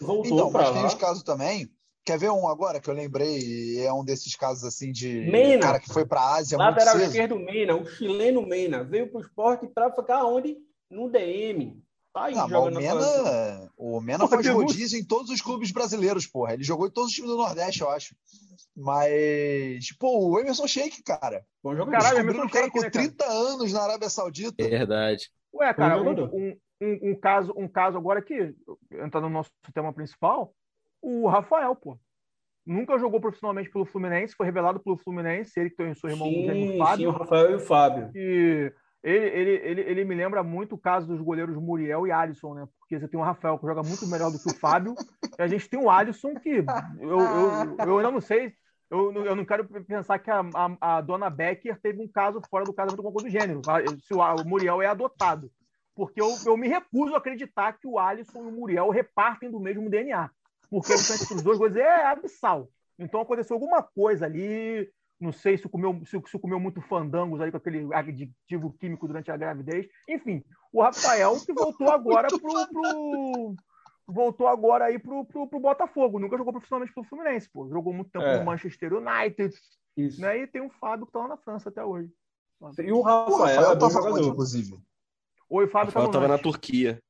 [0.00, 0.86] Voltou Então, pra mas tem lá.
[0.86, 1.68] os casos também.
[2.08, 3.84] Quer ver um agora que eu lembrei?
[3.84, 5.60] É um desses casos assim de Mena.
[5.60, 7.04] cara que foi pra Ásia muito Lateral cedo.
[7.04, 10.56] esquerdo Mena, o chileno Mena, veio pro esporte pra ficar onde?
[10.90, 11.78] No DM.
[12.10, 12.70] Tá aí Ah, mas o.
[12.70, 16.54] Mena, o Mena Porra, faz rodízio em todos os clubes brasileiros, porra.
[16.54, 18.16] Ele jogou em todos os times do Nordeste, eu acho.
[18.74, 21.44] Mas, pô, o Emerson Sheik, cara.
[21.62, 22.00] Bom jogador.
[22.02, 23.04] Caralho, Emerson o cara Sheik, com né, cara?
[23.06, 24.66] 30 anos na Arábia Saudita.
[24.66, 25.30] Verdade.
[25.52, 28.54] Ué, cara, um, um, um, um caso, um caso agora que
[28.92, 30.54] entra no nosso tema principal,
[31.02, 31.98] o Rafael, pô.
[32.66, 36.28] Nunca jogou profissionalmente pelo Fluminense, foi revelado pelo Fluminense, ele que tem o seu irmão
[36.28, 37.08] Sim, sim, Fábio.
[37.08, 38.10] o Rafael e o Fábio.
[38.14, 38.72] E
[39.02, 42.68] ele, ele, ele, ele me lembra muito o caso dos goleiros Muriel e Alisson, né?
[42.78, 44.94] Porque você tem o Rafael que joga muito melhor do que o Fábio,
[45.38, 46.50] e a gente tem o Alisson que
[47.00, 48.52] eu, eu, eu ainda não sei.
[48.90, 50.40] Eu, não- eu não quero pensar que a,
[50.80, 53.62] a, a dona Becker teve um caso fora do casamento com coisa do gênero.
[54.00, 55.50] Se o, o Muriel é adotado.
[55.94, 59.58] Porque eu, eu me recuso a acreditar que o Alisson e o Muriel repartem do
[59.58, 60.30] mesmo DNA.
[60.70, 62.68] Porque a diferença entre os dois coisas é abissal.
[62.98, 64.88] Então aconteceu alguma coisa ali.
[65.20, 69.30] Não sei se comeu, se, se comeu muito fandangos aí com aquele aditivo químico durante
[69.32, 69.88] a gravidez.
[70.08, 73.56] Enfim, o Rafael que voltou agora pro, pro-
[74.06, 76.18] voltou agora aí pro, pro, pro Botafogo.
[76.20, 77.68] Nunca jogou profissionalmente pro Fluminense, pô.
[77.68, 78.38] Jogou muito tempo É.
[78.38, 79.54] no Manchester United,
[79.96, 80.20] Isso.
[80.20, 80.38] né?
[80.42, 82.10] E tem o Fábio que tá lá na França até hoje.
[82.78, 84.28] E o O Rafael, Rafael é bom tava jogador.
[84.32, 84.78] inclusive?
[85.50, 86.38] Oi, o Fábio Rafael tá no tava na.
[86.38, 87.02] Turquia.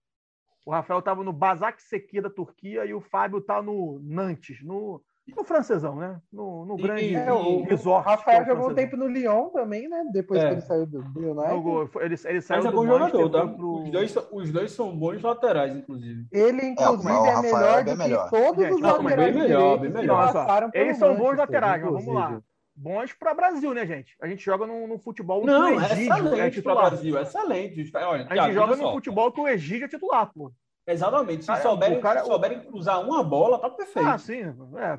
[0.69, 5.01] O Rafael tava no Basak Seki da Turquia e o Fábio tá no Nantes, no,
[5.35, 6.21] no francesão, né?
[6.31, 8.07] No, no E- grande É, o, o resort.
[8.07, 10.05] é Rafael o jogou um tempo no Lyon também, né?
[10.13, 10.49] Depois É.
[10.49, 11.49] que ele saiu do, do United.
[11.55, 13.47] Jogou, ele, ele saiu Mas é do bom jogador, tá?
[13.47, 16.27] pro- Os, dois, são- os dois são bons laterais, inclusive.
[16.31, 18.25] Ele, inclusive, o é, Rafael melhor é bem do melhor.
[18.25, 20.71] que todos Gente, os não, laterais bem melhor, bem melhor.
[20.75, 22.43] Eles são bons laterais, mas vamos lá.
[22.81, 24.15] Bons para Brasil, né, gente?
[24.23, 26.51] A gente joga no, no futebol Não, que o é Egídio é excelente para o
[26.51, 26.91] titular.
[26.91, 27.93] Brasil, é excelente.
[27.97, 28.93] Olha, A gente joga só.
[28.93, 30.53] futebol que o Egídio é titular, pô.
[30.87, 31.43] Exatamente.
[31.43, 34.09] Se, Cara, souberem, o cara- se souberem cruzar uma bola, tá perfeito.
[34.09, 34.43] Ah, sim.
[34.77, 34.99] É.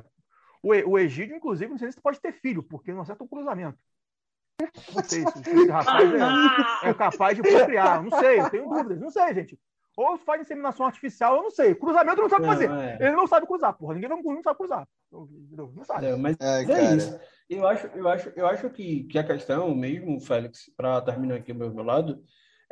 [0.62, 3.78] O, o Egídio, inclusive, não sei se pode ter filho, porque não acerta o cruzamento.
[4.94, 6.10] Não sei se esse rapaz
[6.84, 8.02] é, é capaz de procriar.
[8.02, 9.00] Não sei, eu tenho dúvidas.
[9.00, 9.58] Não sei, gente.
[9.96, 11.74] Ou faz inseminação artificial, eu não sei.
[11.74, 12.70] Cruzamento não sabe Não, fazer.
[12.70, 12.98] é.
[13.00, 13.94] Ele não sabe cruzar, porra.
[13.94, 14.86] Ninguém não, não sabe cruzar.
[15.12, 15.72] Entendeu?
[15.74, 16.06] Não sabe.
[16.06, 17.18] É, mas É, é isso.
[17.50, 21.52] Eu acho, eu acho, eu acho que, que a questão mesmo, Félix, para terminar aqui
[21.52, 22.22] do meu, lado,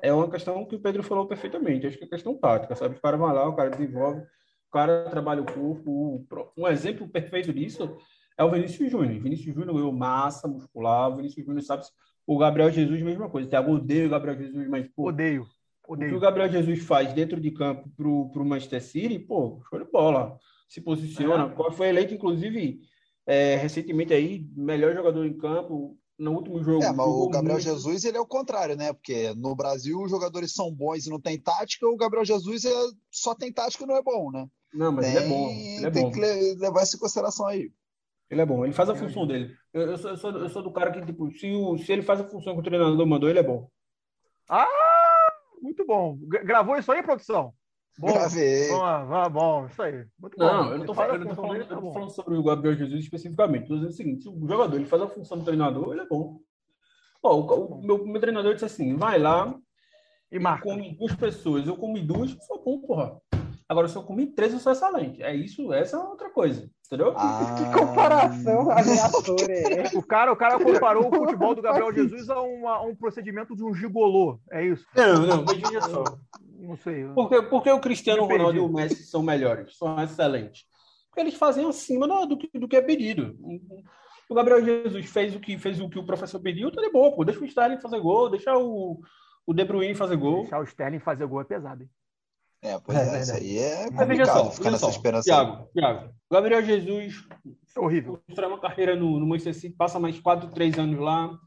[0.01, 1.85] é uma questão que o Pedro falou perfeitamente.
[1.87, 2.97] Acho que é questão tática, sabe?
[2.97, 5.91] O cara vai lá, o cara desenvolve, o cara trabalha o corpo.
[5.91, 6.25] o-
[6.57, 7.97] Um exemplo perfeito disso
[8.39, 9.21] é o Vinícius Júnior.
[9.21, 11.83] Vinícius Júnior ganhou massa muscular, o Vinícius Júnior sabe.
[12.25, 13.49] O Gabriel Jesus, mesma coisa.
[13.49, 15.43] Thiago odeia o Gabriel Jesus, mas, pô, Odeio.
[15.43, 16.21] o que o Odeio.
[16.21, 20.39] Gabriel Jesus faz dentro de campo pro, pro Manchester City, pô, show de bola.
[20.69, 21.53] Se posiciona.
[21.73, 22.81] Foi eleito, inclusive,
[23.29, 26.83] é, recentemente aí, melhor jogador em campo no último jogo.
[26.83, 27.69] É, mas o Gabriel muito.
[27.69, 28.93] Jesus ele é o contrário, né?
[28.93, 32.73] Porque no Brasil os jogadores são bons e não tem tática, o Gabriel Jesus é...
[33.11, 34.49] só tem tática e não é bom, né?
[34.73, 35.49] Não, mas tem, ele é bom.
[35.51, 36.11] Ele é tem bom.
[36.11, 37.71] que le- levar isso em consideração aí.
[38.31, 38.65] Ele é bom.
[38.65, 39.55] Ele faz a função dele.
[39.73, 42.03] Eu, eu sou, eu, sou, eu sou do cara que, tipo, se, o, se ele
[42.03, 43.71] faz a função que o treinador mandou, ele é bom.
[44.49, 44.67] Ah,
[45.63, 46.19] muito bom.
[46.23, 47.53] Gra- Gravou isso aí, produção?
[47.99, 48.79] Bom.
[48.79, 50.05] Lá, vá, bom, isso aí.
[50.21, 50.45] Muito bom.
[50.45, 51.93] Não, eu não a falando, eu falando, dele, eu tá não tô bom.
[51.95, 53.67] falando sobre o Gabriel Jesus especificamente.
[53.67, 56.07] Tô dizendo o seguinte: se o jogador ele faz a função do treinador, ele é
[56.07, 56.39] bom.
[57.23, 59.53] Ó, o, o meu, meu treinador disse assim: vai lá,
[60.31, 60.63] E marca.
[60.63, 61.67] come duas pessoas.
[61.67, 63.17] Eu comi duas, sou bom, porra.
[63.69, 65.23] Agora, se eu comi três, eu sou excelente.
[65.23, 66.71] É isso, essa é outra coisa.
[66.87, 67.13] Entendeu?
[67.17, 69.99] Ah, Que comparação aleatória é?
[69.99, 73.55] O cara, o cara comparou o futebol do Gabriel Jesus a, uma- a um procedimento
[73.57, 74.39] de um gigolô.
[74.51, 74.87] É isso?
[74.95, 76.05] Não, não, veja só.
[76.69, 77.07] Não sei.
[77.15, 78.43] Porque, porque o Cristiano Me perdi.
[78.45, 80.65] Ronaldo e o Messi são melhores, são excelentes.
[81.09, 83.35] Porque eles fazem acima do, do, que- do que é pedido.
[84.29, 87.11] O Gabriel Jesus fez o que, fez o, que o professor pediu, tá de boa,
[87.17, 87.25] pô.
[87.25, 89.01] Deixa o Sterling fazer gol, deixa o,
[89.47, 90.43] o De Bruyne fazer gol.
[90.43, 91.91] Deixar o Sterling fazer gol é pesado, hein?
[92.61, 94.91] É, pois é, isso aí é veja só, complicado ficar nessa só.
[94.91, 95.25] esperança.
[95.25, 97.25] Thiago, Thiago, o Gabriel Jesus
[97.75, 98.21] é horrível.
[98.27, 101.39] constrói uma carreira no, no Manchester City, passa mais 4, 3 anos lá,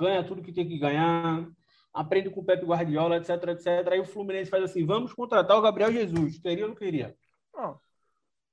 [0.00, 1.46] ganha tudo que tem que ganhar,
[1.94, 3.88] aprende com o Pepe Guardiola, etc, etc.
[3.92, 6.38] Aí o Fluminense faz assim, vamos contratar o Gabriel Jesus.
[6.38, 7.16] Queria ou não queria?
[7.54, 7.78] Não.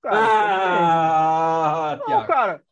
[0.01, 0.31] Cara, isso é.
[0.33, 2.27] Ah, Não, Thiago.
[2.27, 2.63] cara.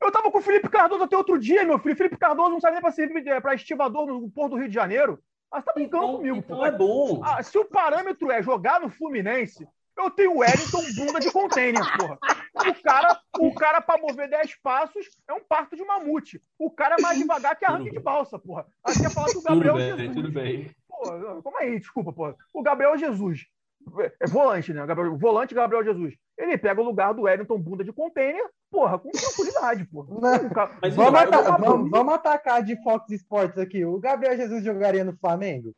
[0.00, 1.96] Eu tava com o Felipe Cardoso até outro dia, meu filho.
[1.96, 5.22] Felipe Cardoso não sabe nem pra servir pra estivador no Porto do Rio de Janeiro.
[5.50, 6.66] Mas tá brincando Então, comigo, então pô.
[6.66, 7.20] é bom.
[7.24, 9.66] Ah, se o parâmetro é jogar no Fluminense,
[9.96, 12.18] eu tenho o Wellington bunda de container, porra.
[12.54, 16.40] O cara, o cara para mover 10 passos é um parto de mamute.
[16.58, 18.66] O cara é mais devagar que arranque de balsa, porra.
[18.84, 20.14] Aí você quer falar do tudo Gabriel bem, Jesus.
[20.14, 20.70] tudo bem.
[20.88, 21.78] Pô, como aí?
[21.78, 22.34] Desculpa, pô.
[22.54, 23.46] O Gabriel Jesus.
[24.20, 24.84] É volante, né?
[24.84, 26.14] Gabriel, volante Gabriel Jesus.
[26.36, 30.08] Ele pega o lugar do Wellington bunda de container porra, com tranquilidade, porra.
[30.82, 33.84] Mas Vamos, eu- ata- eu- vamos- vamos atacar de Fox Sports aqui.
[33.84, 35.72] O Gabriel Jesus jogaria no Flamengo?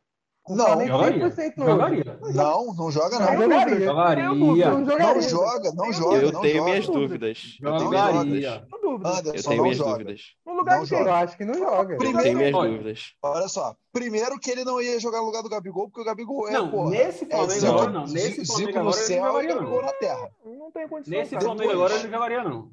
[0.51, 0.87] Não.
[0.87, 1.31] Jogaria.
[1.31, 2.19] 100% Jogaria.
[2.35, 3.43] Não, não joga Não, não.
[3.43, 3.81] jogaria.
[3.87, 4.25] Jogaria.
[4.25, 5.23] Não Não jogaria.
[5.29, 6.71] joga, não Eu joga, Eu não tenho joga.
[6.71, 7.01] minhas Dúvida.
[7.09, 7.59] dúvidas.
[7.63, 8.69] Eu tenho minhas dúvidas.
[8.69, 8.69] Dúvida.
[8.89, 9.91] Eu Anderson, tenho não minhas joga.
[9.93, 10.21] dúvidas.
[10.47, 11.11] No lugar Não de joga.
[11.11, 11.95] Eu acho que não joga.
[11.95, 13.13] Eu Primeiro- tenho minhas Olha, dúvidas.
[13.23, 16.49] Olha só, primeiro que ele não ia jogar no lugar do Gabigol, porque o Gabigol
[16.49, 16.91] é, Não, porra.
[16.91, 18.07] nesse é Flamengo Zico- agora não.
[18.07, 19.87] Nesse Flamengo agora ele não jogaria Gabigol não.
[19.87, 20.31] na terra.
[20.45, 21.37] Não tem condição, Nesse.
[21.39, 22.71] Flamengo agora ele não jogaria não.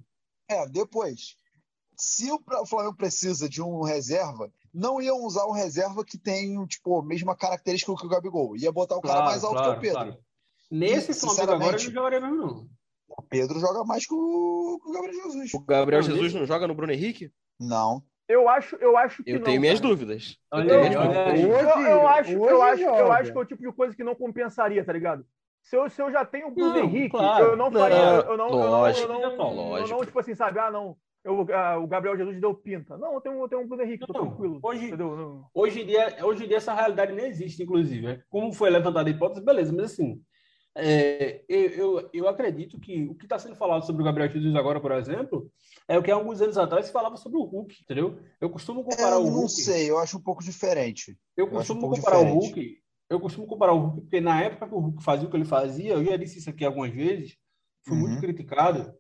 [0.50, 1.36] É, depois,
[1.98, 7.00] se o Flamengo precisa de um reserva, não iam usar um reserva que tem, tipo,
[7.00, 8.58] a mesma característica que o Gabigol.
[8.58, 9.96] Ia botar o cara Claro, mais alto claro, que o Pedro.
[9.98, 10.18] claro.
[10.70, 12.70] Nesse E, Flamengo agora ele sinceramente, não jogaria mesmo não.
[13.08, 15.54] O Pedro joga mais que o, que o Gabriel Jesus.
[15.54, 17.32] O Gabriel Não, Jesus não joga no Bruno Henrique?
[17.60, 18.04] Não.
[18.28, 19.90] Eu acho, eu acho que Eu não, tenho minhas cara.
[19.90, 20.38] dúvidas.
[20.52, 21.40] Eu minhas dúvidas.
[21.40, 24.16] Eu, eu acho, eu, acho, eu acho que é o tipo de coisa que não
[24.16, 25.24] compensaria, tá ligado?
[25.62, 27.46] Se eu, se eu já tenho o Bruno Não, Henrique, claro.
[27.46, 27.98] eu não Não, faria.
[27.98, 29.98] eu não, lógico, eu não, eu não, eu lógico.
[30.00, 30.60] não, tipo assim, sabe?
[30.60, 30.98] Ah, não.
[31.26, 32.96] Eu, ah, o Gabriel Jesus deu pinta.
[33.00, 34.60] Não, eu tenho, eu tenho um Bruno Henrique, tô Não, tranquilo.
[34.62, 35.16] hoje- Entendeu?
[35.18, 38.06] Não- Hoje em, dia, hoje em dia essa realidade nem existe, inclusive.
[38.06, 38.22] né?
[38.30, 40.22] Como foi levantada a hipótese, beleza, mas assim,
[40.78, 44.56] é, eu, eu, eu acredito que o que está sendo falado sobre o Gabriel Jesus
[44.56, 45.50] agora, por exemplo,
[45.88, 48.20] é o que há alguns anos atrás se falava sobre o Hulk, entendeu?
[48.40, 49.50] Eu costumo comparar eu o não Hulk.
[49.52, 51.18] sei, eu acho um pouco diferente.
[51.36, 52.46] Eu Eu acho costumo um pouco comparar o diferente.
[52.54, 52.78] Hulk.
[53.10, 55.46] Eu costumo comparar o Hulk, porque na época que o Hulk fazia o que ele
[55.46, 57.36] fazia, eu já disse isso aqui algumas vezes,
[57.84, 58.02] fui Uhum.
[58.10, 58.94] muito criticado.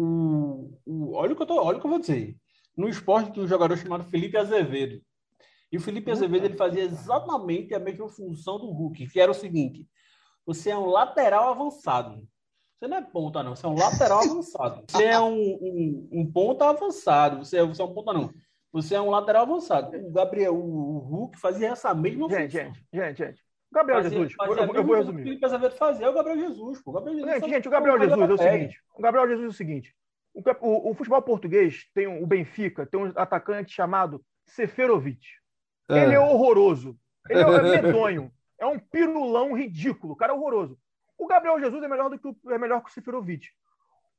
[0.00, 2.36] O, o, olha, o que eu tô, olha o que eu vou dizer.
[2.76, 5.02] No esporte tinha um jogador chamado Felipe Azevedo.
[5.72, 9.34] E o Felipe Azevedo ele fazia exatamente a mesma função do Hulk, que era o
[9.34, 9.88] seguinte:
[10.46, 12.26] você é um lateral avançado.
[12.78, 13.56] Você não é ponta, não.
[13.56, 14.84] Você é um lateral avançado.
[14.88, 17.44] Você é um, um, um ponta avançado.
[17.44, 18.32] Você é, você é um ponta, não.
[18.72, 19.96] Você é um lateral avançado.
[19.96, 22.72] O Gabriel, o, o Hulk fazia essa mesma Gente, função.
[22.72, 23.47] gente, gente, gente.
[23.70, 25.22] Gabriel Fazia- Jesus, fazia eu, eu- eu vou o que O resumir.
[25.24, 26.90] Felipe Azevedo fazia é o Gabriel Jesus, pô.
[26.90, 28.80] O Gabriel Jesus Gente, gente, o Gabriel Jesus é o seguinte.
[28.96, 29.96] O Gabriel Jesus é o seguinte.
[30.34, 35.20] O, o- o futebol português tem um, o Benfica, tem um atacante chamado Seferovic.
[35.90, 36.98] Ele é horroroso.
[37.28, 37.44] Ele é
[38.02, 38.32] medonho.
[38.58, 40.14] É um pirulão ridículo.
[40.14, 40.78] O cara é horroroso.
[41.16, 43.48] O Gabriel Jesus é melhor do que o, é melhor que o Seferovic.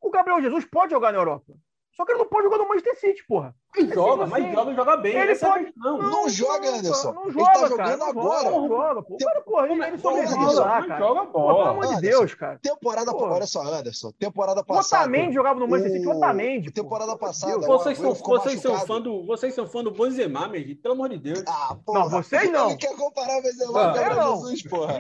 [0.02, 1.54] O Gabriel Jesus pode jogar na Europa.
[1.92, 3.54] Só que ele não pode jogar no Manchester City, porra.
[3.76, 5.16] Mas joga, assim, mas joga e joga bem.
[5.16, 5.98] ele é pode- questão.
[5.98, 7.12] Não joga, Anderson.
[7.14, 7.68] Não Ele joga, tá cara.
[7.70, 8.50] jogando não agora.
[8.52, 9.04] Não joga.
[9.04, 10.98] Pô, o cara, porra, ele, ele sobrevive lá, cara.
[10.98, 11.54] joga Pô, bola.
[11.58, 12.60] pelo amor de Deus, cara.
[12.60, 13.26] Temporada, Pô.
[13.26, 14.12] olha só, Anderson.
[14.18, 15.04] Temporada passada.
[15.04, 16.70] Otamendi jogava no Manchester City, o Otamendi.
[16.72, 16.82] pô.
[16.82, 20.76] temporada passada, Vocês são, vocês, são fã do, vocês são fã do Benzema, meu gente.
[20.76, 21.44] Pelo amor de Deus.
[21.46, 22.00] Ah, porra.
[22.00, 22.70] Não, vocês não.
[22.70, 24.36] Ele quer comparar o Benzema Não, com o não.
[24.38, 24.96] Jesus, porra.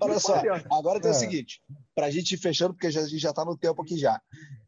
[0.00, 0.34] Olha só,
[0.72, 1.14] agora tem É.
[1.14, 1.62] o seguinte,
[1.94, 4.18] pra gente ir fechando, porque já- a gente já tá no tempo aqui já.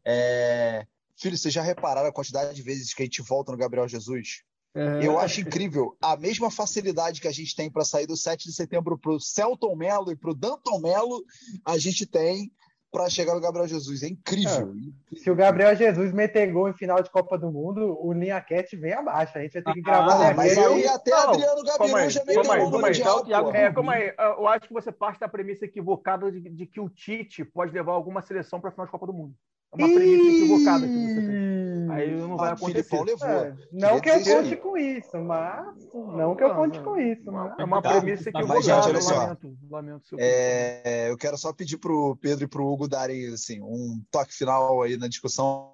[0.05, 0.85] É,
[1.15, 4.43] Filho, vocês já repararam a quantidade de vezes que a gente volta no Gabriel Jesus?
[4.75, 5.05] É.
[5.05, 8.53] Eu acho incrível a mesma facilidade que a gente tem para sair do 7 de
[8.53, 11.23] setembro pro Celton Mello e pro Danton Mello,
[11.63, 12.51] a gente tem
[12.91, 14.03] para chegar no Gabriel Jesus.
[14.03, 14.71] É incrível.
[15.15, 18.75] Se o Gabriel Jesus meter gol em final de Copa do Mundo, o Linha Cat
[18.75, 19.35] vem abaixo.
[19.35, 21.95] A gente vai ter que gravar Ah, ah, mas eu- aí até Não, Adriano Gabiru
[21.95, 22.93] aí, já meteu gol no calma aí.
[22.93, 23.55] Mundial.
[23.55, 24.13] É, calma aí.
[24.17, 27.93] Eu acho que você parte da premissa equivocada de, de que o Tite pode levar
[27.93, 29.35] alguma seleção para a final de Copa do Mundo.
[29.73, 31.43] É uma premissa equivocada que você tem.
[31.89, 32.83] Aí não vai Ah, o acontecer.
[32.83, 33.27] Filipão levou.
[33.27, 35.75] É, não que eu conte com isso, mas.
[35.93, 37.59] Não que eu conte com isso, mas.
[37.59, 38.53] É uma Tá, premissa tá, equivocada.
[38.55, 39.15] mas, gente, olha eu só.
[39.17, 43.61] lamento, lamento seu É, eu quero só pedir pro Pedro e pro Hugo darem assim,
[43.61, 45.73] um toque final aí na discussão,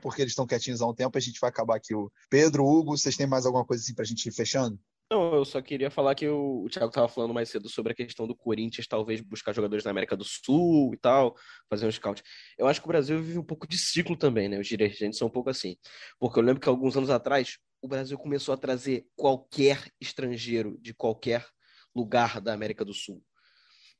[0.00, 1.94] porque eles estão quietinhos há um tempo, a gente vai acabar aqui.
[1.94, 4.78] O Pedro, Hugo, vocês têm mais alguma coisa assim pra gente ir fechando?
[5.12, 7.94] Não, eu só queria falar que o, o Thiago estava falando mais cedo sobre a
[7.94, 11.36] questão do Corinthians talvez buscar jogadores na América do Sul e tal,
[11.68, 12.22] fazer um scout.
[12.56, 14.58] Eu acho que o Brasil vive um pouco de ciclo também, né?
[14.58, 15.76] Os dirigentes são um pouco assim.
[16.18, 20.94] Porque eu lembro que alguns anos atrás o Brasil começou a trazer qualquer estrangeiro de
[20.94, 21.46] qualquer
[21.94, 23.22] lugar da América do Sul.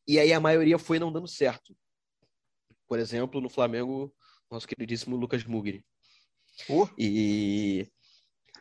[0.09, 1.77] E aí a maioria foi não dando certo.
[2.89, 4.11] Por exemplo, no Flamengo,
[4.51, 5.85] nosso queridíssimo Lucas Mugri.
[6.71, 7.87] Ô, E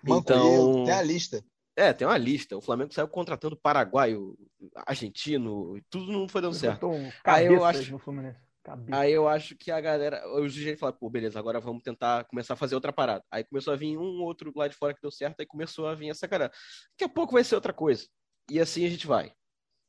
[0.03, 1.41] Mancoeiro, então, tem a lista.
[1.81, 2.55] É, tem uma lista.
[2.55, 4.37] O Flamengo saiu contratando paraguaio,
[4.85, 6.87] argentino, e tudo não foi dando certo.
[6.87, 7.99] Um Aí eu acho-.
[8.91, 12.53] Aí eu acho que a galera, os dirigentes falaram, pô, beleza, agora vamos tentar começar
[12.53, 13.23] a fazer outra parada.
[13.31, 15.95] Aí começou a vir um outro lá de fora que deu certo, aí começou a
[15.95, 16.51] vir essa cara.
[16.91, 18.05] Daqui a pouco vai ser outra coisa.
[18.51, 19.33] E assim a gente vai.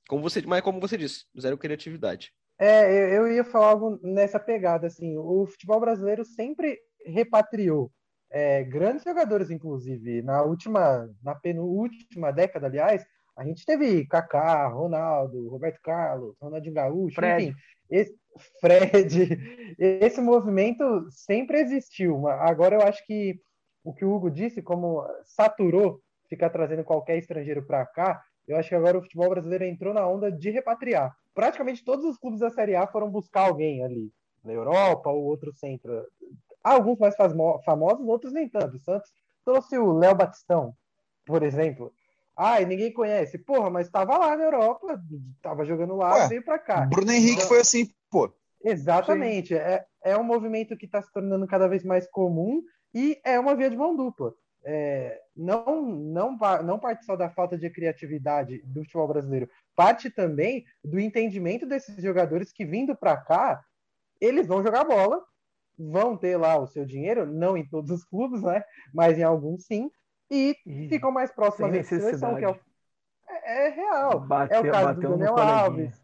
[0.09, 2.32] Como você, mas como você disse, zero criatividade.
[2.59, 7.93] É, eu, eu ia falar algo nessa pegada, assim, o futebol brasileiro sempre repatriou
[8.33, 13.05] é, grandes jogadores, inclusive, na última, na penúltima década, aliás,
[13.37, 17.45] a gente teve Kaká, Ronaldo, Roberto Carlos, Ronaldinho Gaúcho, Fred.
[17.45, 17.57] enfim,
[17.91, 18.16] esse,
[18.59, 19.39] Fred,
[19.78, 23.39] esse movimento sempre existiu, agora eu acho que
[23.85, 28.68] o que o Hugo disse, como saturou ficar trazendo qualquer estrangeiro para cá, eu acho
[28.68, 31.14] que agora o futebol brasileiro entrou na onda de repatriar.
[31.35, 34.11] Praticamente todos os clubes da Série A foram buscar alguém ali,
[34.43, 36.07] na Europa ou outro centro.
[36.62, 37.14] Alguns mais
[37.64, 38.76] famosos, outros nem tanto.
[38.76, 39.10] O Santos
[39.44, 40.74] trouxe o Léo Batistão,
[41.26, 41.92] por exemplo.
[42.36, 43.38] Ai, ninguém conhece.
[43.38, 45.02] Porra, mas estava lá na Europa,
[45.36, 46.86] estava jogando lá, Ué, veio para cá.
[46.86, 48.32] Bruno Henrique foi assim, pô.
[48.64, 49.54] Exatamente.
[49.54, 52.62] É, é um movimento que está se tornando cada vez mais comum
[52.94, 54.32] e é uma via de mão dupla.
[54.64, 60.64] É, não, não, não parte só da falta de criatividade do futebol brasileiro, parte também
[60.84, 63.64] do entendimento desses jogadores que vindo para cá,
[64.20, 65.20] eles vão jogar bola,
[65.91, 68.62] vão ter lá o seu dinheiro, não em todos os clubes, né?
[68.93, 69.91] Mas em alguns sim,
[70.30, 72.61] e Ih, ficam mais próximos sem da seleção, que é, o-
[73.28, 74.20] é, é real.
[74.20, 75.37] Bateu- É o caso do Daniel.
[75.39, 76.03] Alves,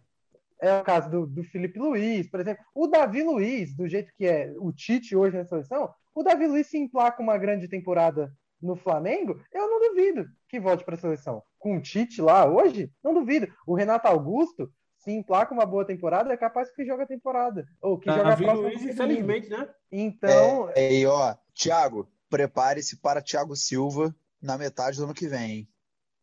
[0.60, 2.64] é o caso do, do Felipe Luiz, por exemplo.
[2.74, 6.66] O Davi Luiz, do jeito que é o Tite hoje na seleção, o Davi Luiz
[6.66, 11.42] se emplaca uma grande temporada no Flamengo, eu não duvido que volte para a seleção.
[11.60, 13.46] Com o Tite lá hoje, não duvido.
[13.66, 14.68] O Renato Augusto
[14.98, 17.66] se emplaca uma boa temporada, é capaz que joga a temporada.
[17.80, 18.68] Ou que joga a Davi próxima.
[18.68, 19.68] Luiz, infelizmente, né?
[19.90, 25.50] Então, É, e ó, Thiago, prepare-se para Thiago Silva na metade do ano que vem,
[25.50, 25.68] hein?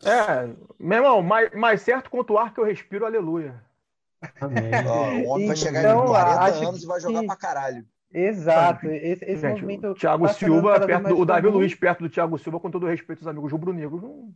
[0.03, 0.45] É,
[0.77, 3.63] meu irmão, mais, mais certo quanto o ar que eu respiro, aleluia.
[4.41, 4.71] Amém.
[4.87, 7.35] Ó, o homem vai chegar Então, em 40 acho anos e vai jogar que- pra
[7.35, 7.85] caralho.
[8.11, 8.87] exato.
[8.87, 9.87] Esse, esse Gente, movimento.
[9.91, 11.47] o Thiago tá tornando Silva, perto do, o Davi.
[11.47, 14.35] Luiz perto do Thiago Silva, com todo o respeito aos amigos rubro-negros, não,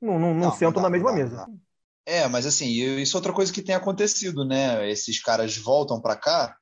[0.00, 1.46] não, não, não Não, sentam na mesma mesa.
[2.06, 2.66] É, mas assim,
[3.00, 4.90] isso é outra coisa que tem acontecido, né?
[4.90, 6.56] Esses caras voltam pra cá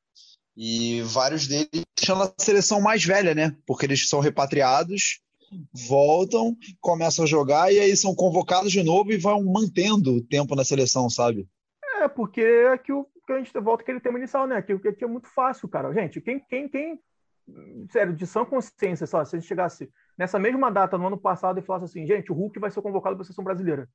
[0.57, 3.57] e vários deles deixam a seleção mais velha, né?
[3.67, 5.21] Porque eles são repatriados,
[5.89, 10.55] voltam, começam a jogar e aí são convocados de novo e vão mantendo o tempo
[10.55, 11.49] na seleção, sabe?
[12.01, 14.61] É, porque é que, o, que a gente volta aquele tema inicial, né?
[14.61, 15.93] Que, que, que é muito fácil, cara.
[15.93, 17.01] Gente, quem, quem, quem,
[17.91, 21.59] sério, de sã consciência, só, se a gente chegasse nessa mesma data no ano passado
[21.59, 23.89] e falasse assim, gente, o Hulk vai ser convocado para a seleção brasileira.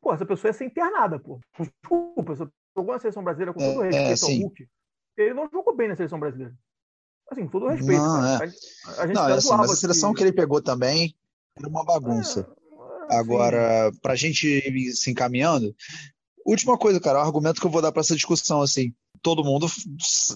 [0.00, 1.40] Pô, essa pessoa ia ser internada, pô.
[1.58, 4.40] Desculpa, se jogou na seleção brasileira com todo É, respeito é, ao.
[4.42, 4.68] Hulk.
[5.16, 6.54] Ele não jogou bem na seleção brasileira.
[7.30, 8.00] Assim, com todo respeito.
[8.00, 8.36] Não, é.
[8.36, 11.14] A, a gente Não, até é assim, mas a seleção que ele pegou também
[11.56, 12.50] era uma bagunça.
[13.10, 15.74] É, Agora, pra gente ir se encaminhando,
[16.46, 19.66] última coisa, cara, o argumento que eu vou dar pra essa discussão, assim, todo mundo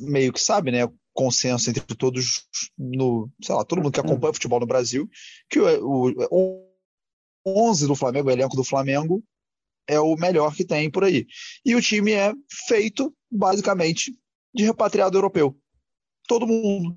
[0.03, 2.47] meio que sabe, né, consenso entre todos
[2.77, 5.09] no, sei lá, todo mundo que acompanha futebol no Brasil,
[5.49, 6.69] que o, o
[7.47, 9.23] 11 do Flamengo, o elenco do Flamengo,
[9.89, 11.27] é o melhor que tem por aí.
[11.65, 12.33] E o time é
[12.69, 14.13] feito, basicamente,
[14.55, 15.57] de repatriado europeu.
[16.27, 16.97] Todo mundo.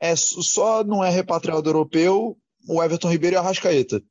[0.00, 2.36] É, só não é repatriado europeu
[2.68, 4.02] o Everton Ribeiro e a Arrascaeta,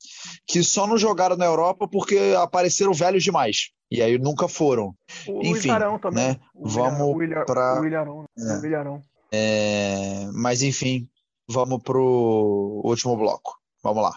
[0.46, 3.70] que só não jogaram na Europa porque apareceram velhos demais.
[3.90, 4.94] E aí nunca foram.
[5.28, 5.68] O Enfim,
[6.00, 6.28] também.
[6.28, 7.44] né, O vamos William-
[7.80, 7.82] o
[8.36, 8.56] né?
[8.56, 8.60] É.
[8.60, 9.02] O.
[9.32, 11.08] É, Mas enfim,
[11.48, 13.56] vamos pro último bloco.
[13.82, 14.12] Vamos lá.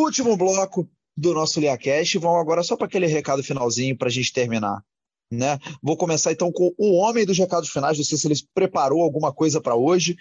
[0.00, 2.18] Último bloco do nosso LiaCast.
[2.18, 4.82] Vamos agora só para aquele recado finalzinho para a gente terminar.
[5.30, 5.58] Né?
[5.82, 7.98] Vou começar então com o homem dos recados finais.
[7.98, 10.16] Não sei se ele preparou alguma coisa para hoje.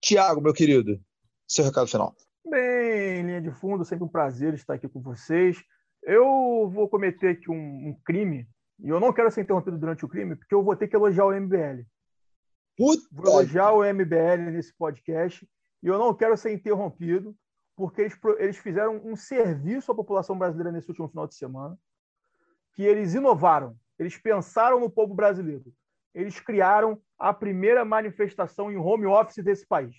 [0.00, 1.00] Tiago, meu querido,
[1.48, 2.14] seu recado final.
[2.48, 5.58] Bem, linha de fundo, sempre um prazer estar aqui com vocês.
[6.04, 8.48] Eu vou cometer aqui um, um crime,
[8.78, 11.26] e eu não quero ser interrompido durante o crime, porque eu vou ter que elogiar
[11.26, 11.82] o MBL.
[12.78, 15.46] Vou Puta, elogiar o MBL nesse podcast,
[15.82, 17.36] e eu não quero ser interrompido,
[17.80, 21.78] porque eles, eles fizeram um serviço à população brasileira nesse último final de semana,
[22.74, 25.72] que eles inovaram, eles pensaram no povo brasileiro.
[26.14, 29.96] Eles criaram a primeira manifestação em home office desse país.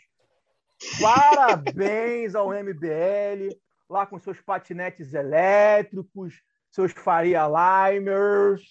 [1.02, 3.58] Parabéns ao MBL,
[3.90, 8.62] lá com seus patinetes elétricos, seus Faria Limers,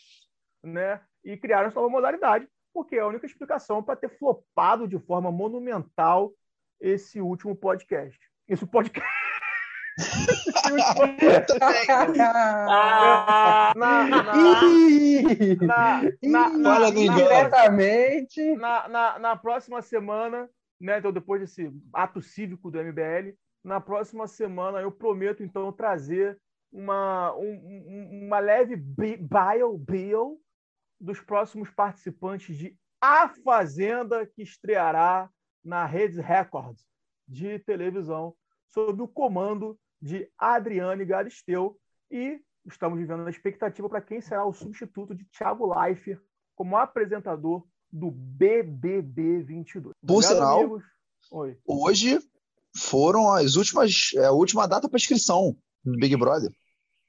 [0.62, 1.00] né?
[1.24, 5.32] E criaram essa nova modalidade, porque é a única explicação para ter flopado de forma
[5.32, 6.32] monumental
[6.80, 8.29] esse último podcast.
[8.50, 9.08] Esse podcast.
[12.68, 14.22] Ah, Na, na, na,
[15.66, 17.14] na.
[17.16, 18.56] Diretamente.
[19.36, 20.48] próxima semana,
[20.80, 23.34] né, então depois desse ato cívico do MBL,
[23.64, 26.38] na próxima semana eu prometo então trazer
[26.72, 30.38] uma, um- um- uma leve bi- bio, bio
[31.00, 35.28] dos próximos participantes de A Fazenda, que estreará
[35.64, 36.76] na Rede Record
[37.28, 38.34] de televisão,
[38.72, 41.76] sob o comando de Adriane Galisteu.
[42.10, 46.20] E estamos vivendo a expectativa para quem será o substituto de Thiago Leifert
[46.54, 49.94] como apresentador do BBB 22.
[50.06, 50.60] Por sinal-.
[51.66, 52.18] Hoje
[52.76, 56.50] foram as últimas, é a última data para inscrição no Big Brother.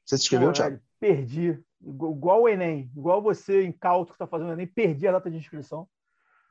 [0.06, 0.80] Você se inscreveu, Thiago?
[1.00, 1.60] Perdi.
[1.82, 2.92] Igual o Enem.
[2.96, 5.88] Igual você, incauto, que está fazendo o Enem, perdi a data de inscrição.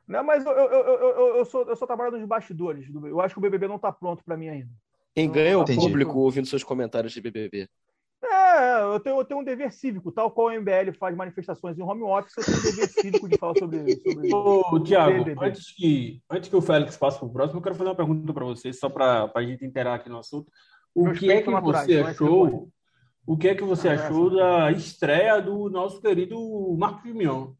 [0.07, 0.23] Né?
[0.23, 2.91] Mas eu, eu, eu, eu, sou, eu sou trabalhador nos bastidores.
[2.91, 4.71] do- Eu acho que o BBB não está pronto para mim ainda.
[5.15, 5.81] Quem ganha é o Entendi.
[5.81, 7.69] público ouvindo seus comentários de BBB.
[8.23, 11.79] É, É, eu tenho, eu tenho um dever cívico, tal qual o MBL faz manifestações
[11.79, 13.97] em home office, eu tenho um dever cívico de falar sobre.
[14.03, 14.35] sobre...
[14.35, 17.89] Ô, Tiago, antes que, antes que o Félix passe para o próximo, eu quero fazer
[17.91, 20.51] uma pergunta para você, só para a gente interar aqui no assunto.
[20.95, 22.69] O Meus que é que naturais, você é achou?
[23.27, 24.07] O que é que você Ah, essa.
[24.07, 26.37] achou da estreia do nosso querido
[26.77, 27.53] Marcos Mion?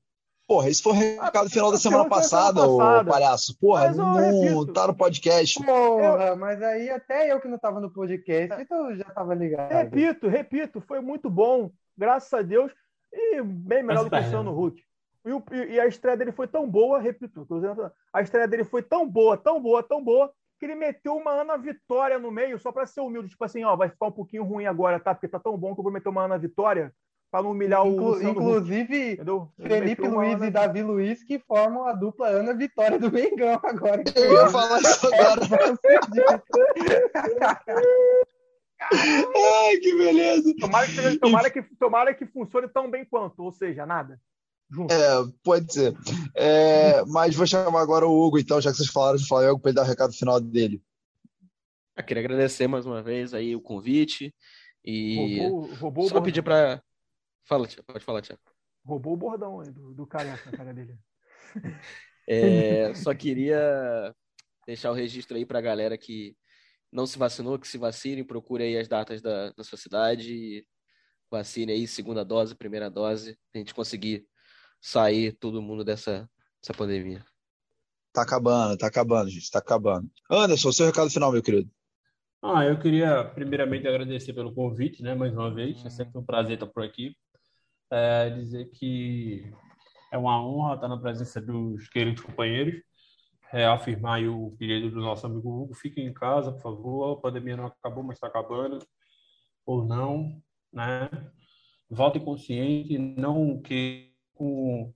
[0.51, 3.09] Porra, esse foi o recado final da Ah, semana foi semana passada, ô passada.
[3.13, 3.57] palhaço.
[3.61, 5.65] Porra, Mas eu não tá no podcast.
[5.65, 9.71] Porra, mas aí até eu que não tava no podcast, então eu já tava ligado.
[9.71, 12.73] Repito, repito, foi muito bom, graças a Deus,
[13.13, 14.83] e bem melhor Mas do que o tá, Luciano Huck.
[15.25, 18.65] E, o- e- e a estreia dele foi tão boa, repito, dizendo, a estreia dele
[18.65, 22.59] foi tão boa, tão boa, tão boa, que ele meteu uma Ana Vitória no meio,
[22.59, 25.15] só para ser humilde, tipo assim, ó, vai ficar um pouquinho ruim agora, tá?
[25.15, 26.93] Porque tá tão bom que eu vou meter uma Ana Vitória
[27.31, 29.49] para não humilhar o Inclu- Luciano Huck, inclusive, entendeu?
[29.57, 34.03] Felipe Luiz Ana- e Davi Luiz que formam a dupla Ana Vitória do Mengão agora.
[34.17, 35.41] Eu ia falar isso agora.
[38.93, 40.55] Ai, que beleza.
[40.59, 44.21] Tomara que, tomara, que, tomara que funcione tão bem quanto, ou seja, nada.
[44.71, 44.93] Junto.
[44.93, 45.95] É, pode ser.
[46.35, 49.71] É, mas vou chamar agora o Hugo, então, já que vocês falaram de Flamengo, para
[49.71, 50.81] ele dar o recado final dele.
[51.97, 54.35] Eu queria agradecer mais uma vez aí o convite
[54.85, 56.83] e roubou, roubou, o só pedir para
[57.45, 58.39] Fala, Tia, pode falar, Tia.
[58.85, 60.99] roubou o bordão aí do, do careca na cara dele.
[62.33, 64.15] É, só queria
[64.65, 66.37] deixar o registro aí para a galera que
[66.93, 70.67] não se vacinou, que se vacine, procure aí as datas da, da sua cidade, e
[71.29, 74.27] vacine aí, segunda dose, primeira dose, a gente conseguir
[74.81, 76.29] sair todo mundo dessa,
[76.63, 77.25] dessa pandemia.
[78.13, 80.11] Tá acabando, tá acabando, gente, tá acabando.
[80.31, 81.71] Anderson, seu recado final, meu querido.
[82.43, 85.85] Ah, eu queria primeiramente agradecer pelo convite, né, mais uma vez.
[85.85, 87.15] É sempre um prazer estar por aqui.
[87.91, 89.53] É, dizer que
[90.13, 92.81] é uma honra estar na presença dos queridos companheiros.
[93.51, 95.75] Reafirmar aí o pedido do nosso amigo Hugo.
[95.75, 97.13] Fiquem em casa, por favor.
[97.13, 98.79] A pandemia não acabou, mas está acabando.
[99.67, 100.41] Ou não,
[100.73, 101.11] né?
[101.89, 104.95] Votem consciente, não que com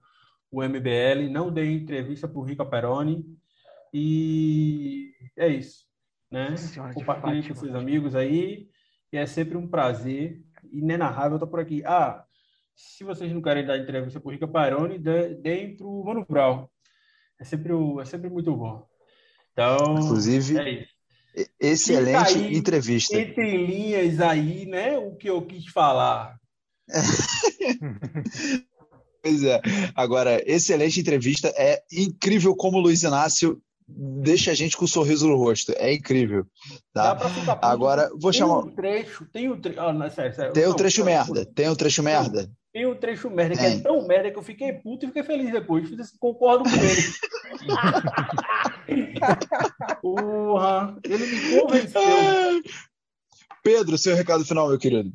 [0.51, 3.25] o MBL, não dê entrevista para o Rica Peroni.
[3.93, 5.85] E é isso
[6.35, 6.57] né?
[6.93, 8.69] Compartilhe com seus amigos aí.
[9.13, 10.43] E é sempre um prazer
[10.73, 11.85] inenarrável estar por aqui.
[11.87, 12.24] Ah,
[12.75, 16.67] se vocês não querem dar entrevista para o Rica Paroni, deem para o Mano Brown.
[17.41, 18.87] É sempre, o- é sempre muito bom.
[19.53, 22.57] Então, Inclusive, é excelente aí.
[22.57, 23.17] entrevista.
[23.17, 24.99] Entre linhas aí, né?
[24.99, 26.37] O que eu quis falar.
[29.23, 29.59] Pois é.
[29.95, 31.49] Agora, excelente entrevista.
[31.57, 33.59] É incrível como o Luiz Inácio
[33.89, 35.73] deixa a gente com um sorriso no rosto.
[35.79, 36.47] É incrível.
[36.95, 37.59] Dá Tá?
[37.63, 38.59] Agora, vou Tem chamar.
[38.59, 39.81] um trecho, tem um trecho.
[39.81, 40.53] Ah, não, sério, sério.
[40.53, 41.47] Tem o Não, trecho não, merda.
[41.47, 42.51] Tem o trecho merda.
[42.75, 43.79] Tem um trecho merda, que Tem.
[43.79, 45.89] é tão merda que eu fiquei puto e fiquei feliz depois.
[45.89, 47.61] Fiz esse- Concordo com ele.
[50.03, 52.03] Porra, ele me convenceu.
[53.63, 55.13] Pedro, seu recado final, meu querido.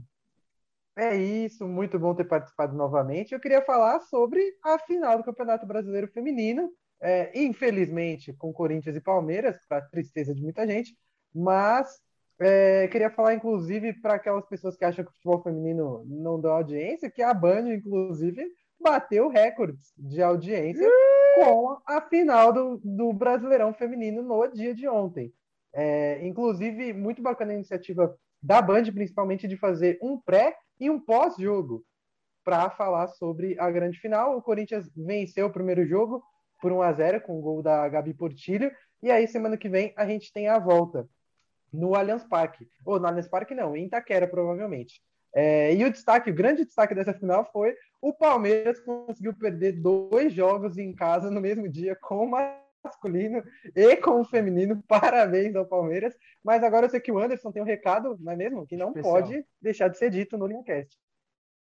[0.98, 3.34] É isso, muito bom ter participado novamente.
[3.34, 6.72] Eu queria falar sobre a final do Campeonato Brasileiro Feminino.
[7.02, 10.96] É, infelizmente, com Corinthians e Palmeiras, para tristeza de muita gente,
[11.36, 12.00] mas
[12.40, 16.52] é, queria falar, inclusive, para aquelas pessoas que acham que o futebol feminino não dá
[16.52, 18.46] audiência, que a Band, inclusive,
[18.80, 20.90] bateu recordes de audiência
[21.36, 25.34] com a final do, do Brasileirão Feminino no dia de ontem.
[25.74, 31.00] É, inclusive, muito bacana a iniciativa da Band, principalmente, de fazer um pré e um
[31.00, 31.84] pós-jogo
[32.44, 34.38] para falar sobre a grande final.
[34.38, 36.24] O Corinthians venceu o primeiro jogo
[36.62, 38.72] por 1 a 0 com o gol da Gabi Portilho.
[39.04, 41.08] E aí, semana que vem, a gente tem a volta
[41.72, 42.68] no Allianz Parque.
[42.86, 45.02] Ou no Allianz Parque, não, em Itaquera, provavelmente.
[45.34, 50.34] É, e o destaque, o grande destaque dessa final foi o Palmeiras conseguiu perder dois
[50.34, 52.32] jogos em casa no mesmo dia com o
[52.84, 53.44] masculino
[53.76, 54.82] e com o feminino.
[54.88, 56.16] Parabéns ao Palmeiras.
[56.44, 58.66] Mas agora eu sei que o Anderson tem um recado, não é mesmo?
[58.66, 59.14] Que não Especial.
[59.14, 60.98] pode deixar de ser dito no Linkcast.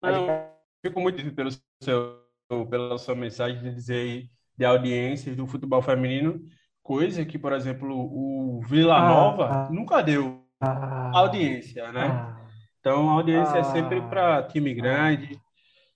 [0.03, 0.53] Não,
[0.85, 1.51] fico muito feliz pelo
[1.83, 2.25] seu,
[2.71, 6.41] pela sua mensagem de dizer aí de audiências do futebol feminino,
[6.89, 9.68] coisa que, por exemplo, o Vila Ah, Nova ah.
[9.70, 10.41] nunca deu
[11.12, 12.07] audiência, né?
[12.07, 12.41] Ah.
[12.80, 13.64] Então, a audiência é Ah.
[13.64, 15.39] sempre para time grande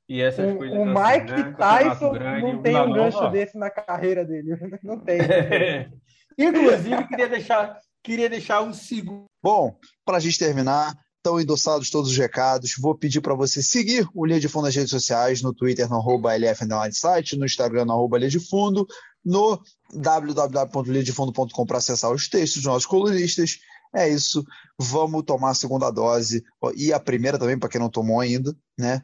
[0.07, 1.55] e essas O, coisas o assim, Mike né?
[1.57, 4.51] Tyson grande, não tem um gancho desse na carreira dele.
[4.85, 5.19] Não tem.
[6.39, 9.25] Inclusive, queria deixar, queria deixar um segundo.
[9.43, 9.75] Bom,
[10.05, 12.75] para a gente terminar, estão endossados todos os recados.
[12.79, 15.97] Vou pedir para você seguir o Linha de Fundo nas redes sociais, no Twitter, no
[15.97, 18.87] arroba LF Site, no Instagram, no arroba Linha de Fundo,
[19.25, 19.61] no
[19.95, 23.59] www.linhadefundo.com para acessar os textos dos nossos colunistas.
[23.95, 24.45] É isso.
[24.79, 26.43] Vamos tomar a segunda dose
[26.77, 29.03] e a primeira também, para quem não tomou ainda, né?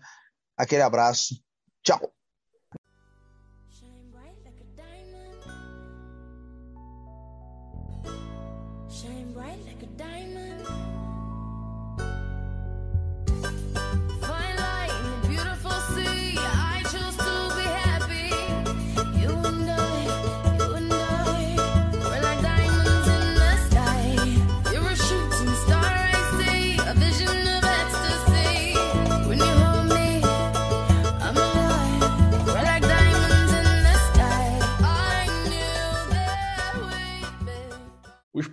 [0.57, 1.41] Aquele abraço.
[1.83, 2.18] Tchau.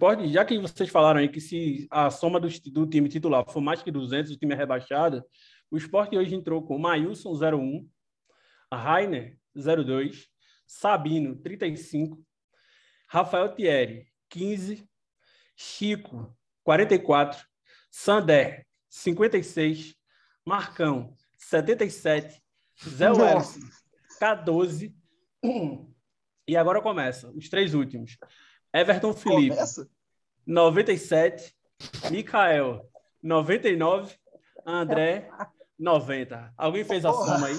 [0.06, 3.62] Esporte, já que vocês falaram aí que se a soma do, do time titular for
[3.62, 5.24] mais que 200, o time é rebaixado,
[5.72, 7.90] o esporte hoje entrou com Maílson 01,
[8.72, 10.28] Rainer 02,
[10.68, 12.24] Sabino 35,
[13.08, 14.88] Rafael Thierry 15,
[15.56, 17.44] Chico 44,
[17.90, 19.96] Sander 56,
[20.46, 22.42] Marcão 77,
[22.88, 23.12] Zé.
[23.12, 23.60] Wellington
[24.20, 24.96] 14.
[26.48, 28.18] E agora começa, os três últimos.
[28.76, 29.90] Everton Felipe, Começa?
[30.46, 31.54] 97,
[32.12, 32.82] Mikael,
[33.22, 34.14] 99,
[34.66, 35.28] André,
[35.80, 36.54] 90.
[36.58, 37.34] Alguém fez a Porra.
[37.34, 37.56] soma aí?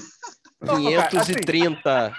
[1.11, 2.13] 530.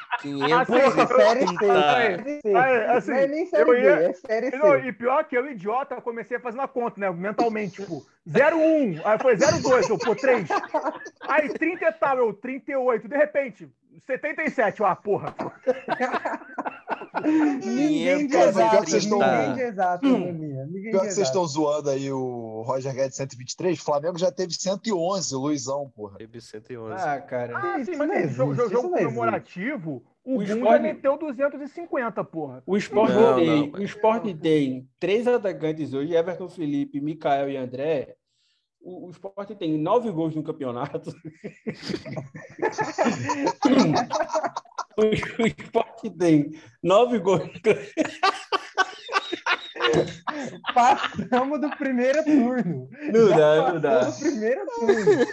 [0.67, 1.57] Porra, série C.
[1.57, 1.91] 530.
[1.91, 2.55] Série C.
[2.55, 4.57] Aí, assim, é nem série eu B, ia- é série C.
[4.57, 7.09] Não, e pior que eu, idiota, eu comecei a fazer uma conta, né?
[7.11, 10.47] Mentalmente, tipo, 01, aí foi 02, eu, pô, 3.
[11.27, 13.67] Aí 30 e tal, eu, 38, de repente,
[14.05, 15.33] 77, eu, ah, porra.
[17.21, 18.47] Ninguém de 530.
[18.47, 20.05] exato, estão- ninguém de exato.
[20.07, 24.53] Ninguém Pior que vocês estão zoando aí o Roger Guedes 123, o Flamengo já teve
[24.53, 26.17] 111, o Luizão, porra.
[26.17, 27.01] Teve 111.
[27.01, 27.57] Ah, cara.
[27.57, 32.61] Ah, sim, mas existe, jogo, jogo, comemorativo, o, O esporte- meteu 250, porra.
[32.65, 33.79] O esporte, Não, tem, não.
[33.79, 38.15] o esporte tem três atacantes hoje, Everton Felipe, Mikael e André.
[38.81, 41.11] O, o esporte tem nove gols no campeonato.
[44.97, 45.03] o,
[45.47, 47.49] esporte tem nove gols.
[50.73, 52.89] Passamos do primeiro turno.
[53.13, 53.99] Não Já dá, não dá.
[54.05, 55.25] do primeiro turno.